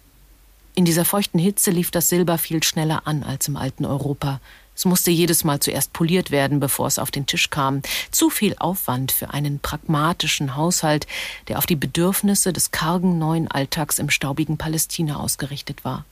In 0.76 0.86
dieser 0.86 1.06
feuchten 1.06 1.40
Hitze 1.40 1.72
lief 1.72 1.90
das 1.90 2.10
Silber 2.10 2.38
viel 2.38 2.62
schneller 2.62 3.04
an 3.06 3.24
als 3.24 3.48
im 3.48 3.58
alten 3.58 3.86
Europa. 3.86 4.40
Es 4.76 4.86
musste 4.86 5.12
jedes 5.12 5.44
Mal 5.44 5.60
zuerst 5.60 5.94
poliert 5.94 6.32
werden, 6.32 6.60
bevor 6.60 6.88
es 6.88 7.00
auf 7.00 7.12
den 7.12 7.26
Tisch 7.26 7.50
kam. 7.50 7.82
Zu 8.12 8.30
viel 8.30 8.56
Aufwand 8.60 9.12
für 9.12 9.30
einen 9.30 9.60
pragmatischen 9.60 10.56
Haushalt, 10.56 11.08
der 11.48 11.58
auf 11.58 11.66
die 11.66 11.76
Bedürfnisse 11.76 12.52
des 12.52 12.72
kargen 12.72 13.18
neuen 13.18 13.50
Alltags 13.50 14.00
im 14.00 14.10
staubigen 14.10 14.58
Palästina 14.58 15.18
ausgerichtet 15.18 15.86
war. 15.86 16.06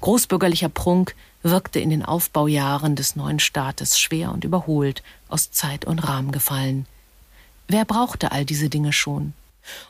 Großbürgerlicher 0.00 0.68
Prunk 0.68 1.14
wirkte 1.42 1.78
in 1.78 1.90
den 1.90 2.04
Aufbaujahren 2.04 2.96
des 2.96 3.14
neuen 3.14 3.38
Staates 3.38 3.98
schwer 3.98 4.32
und 4.32 4.44
überholt, 4.44 5.02
aus 5.28 5.52
Zeit 5.52 5.84
und 5.84 6.00
Rahmen 6.00 6.32
gefallen. 6.32 6.86
Wer 7.68 7.84
brauchte 7.84 8.32
all 8.32 8.44
diese 8.44 8.68
Dinge 8.68 8.92
schon? 8.92 9.34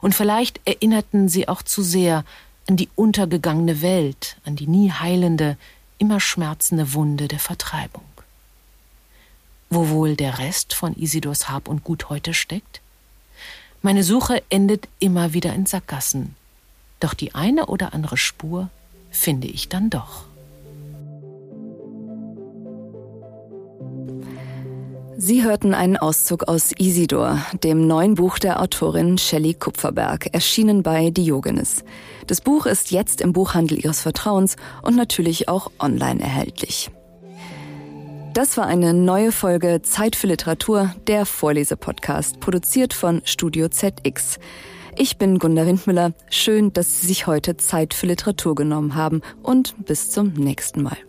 Und 0.01 0.15
vielleicht 0.15 0.61
erinnerten 0.67 1.29
sie 1.29 1.49
auch 1.49 1.63
zu 1.63 1.83
sehr 1.83 2.25
an 2.69 2.77
die 2.77 2.89
untergegangene 2.97 3.81
Welt, 3.81 4.37
an 4.45 4.57
die 4.57 4.67
nie 4.67 4.91
heilende, 4.91 5.57
immer 5.97 6.21
schmerzende 6.21 6.93
Wunde 6.93 7.29
der 7.29 7.39
Vertreibung. 7.39 8.03
Wo 9.71 9.91
wohl 9.91 10.17
der 10.17 10.39
Rest 10.39 10.75
von 10.75 10.95
Isidors 10.95 11.49
Hab 11.49 11.69
und 11.69 11.85
Gut 11.85 12.09
heute 12.09 12.33
steckt? 12.33 12.81
Meine 13.83 14.03
Suche 14.03 14.43
endet 14.49 14.89
immer 14.99 15.35
wieder 15.35 15.53
in 15.55 15.67
Sackgassen. 15.67 16.35
Doch 17.01 17.15
die 17.15 17.35
eine 17.35 17.67
oder 17.67 17.93
andere 17.95 18.17
Spur 18.17 18.71
finde 19.11 19.47
ich 19.47 19.69
dann 19.69 19.91
doch. 19.91 20.25
Sie 25.21 25.43
hörten 25.43 25.75
einen 25.75 25.97
Auszug 25.97 26.45
aus 26.45 26.73
Isidor, 26.79 27.45
dem 27.65 27.87
neuen 27.89 28.15
Buch 28.15 28.39
der 28.39 28.63
Autorin 28.63 29.19
Shelley 29.19 29.55
Kupferberg, 29.55 30.33
erschienen 30.33 30.85
bei 30.85 31.11
Diogenes. 31.11 31.83
Das 32.29 32.41
Buch 32.41 32.67
ist 32.67 32.93
jetzt 32.93 33.21
im 33.21 33.33
Buchhandel 33.33 33.85
Ihres 33.85 34.01
Vertrauens 34.01 34.57
und 34.81 34.97
natürlich 34.97 35.49
auch 35.49 35.73
online 35.81 36.21
erhältlich. 36.21 36.91
Das 38.39 38.57
war 38.57 38.69
eine 38.69 38.95
neue 38.95 39.33
Folge 39.33 39.83
Zeit 39.83 40.15
für 40.15 40.29
Literatur, 40.29 40.95
der 41.09 41.27
Vorlesepodcast, 41.27 42.39
produziert 42.39 42.95
von 42.95 43.21
Studio 43.25 43.69
ZX. 43.69 44.39
Ich 44.97 45.19
bin 45.19 45.41
Gunda 45.41 45.67
Windmüller. 45.67 46.13
Schön, 46.31 46.73
dass 46.73 47.01
Sie 47.01 47.09
sich 47.09 47.27
heute 47.27 47.57
Zeit 47.57 47.95
für 47.95 48.07
Literatur 48.07 48.55
genommen 48.55 48.95
haben 48.95 49.23
und 49.43 49.75
bis 49.87 50.13
zum 50.13 50.35
nächsten 50.35 50.85
Mal. 50.85 51.08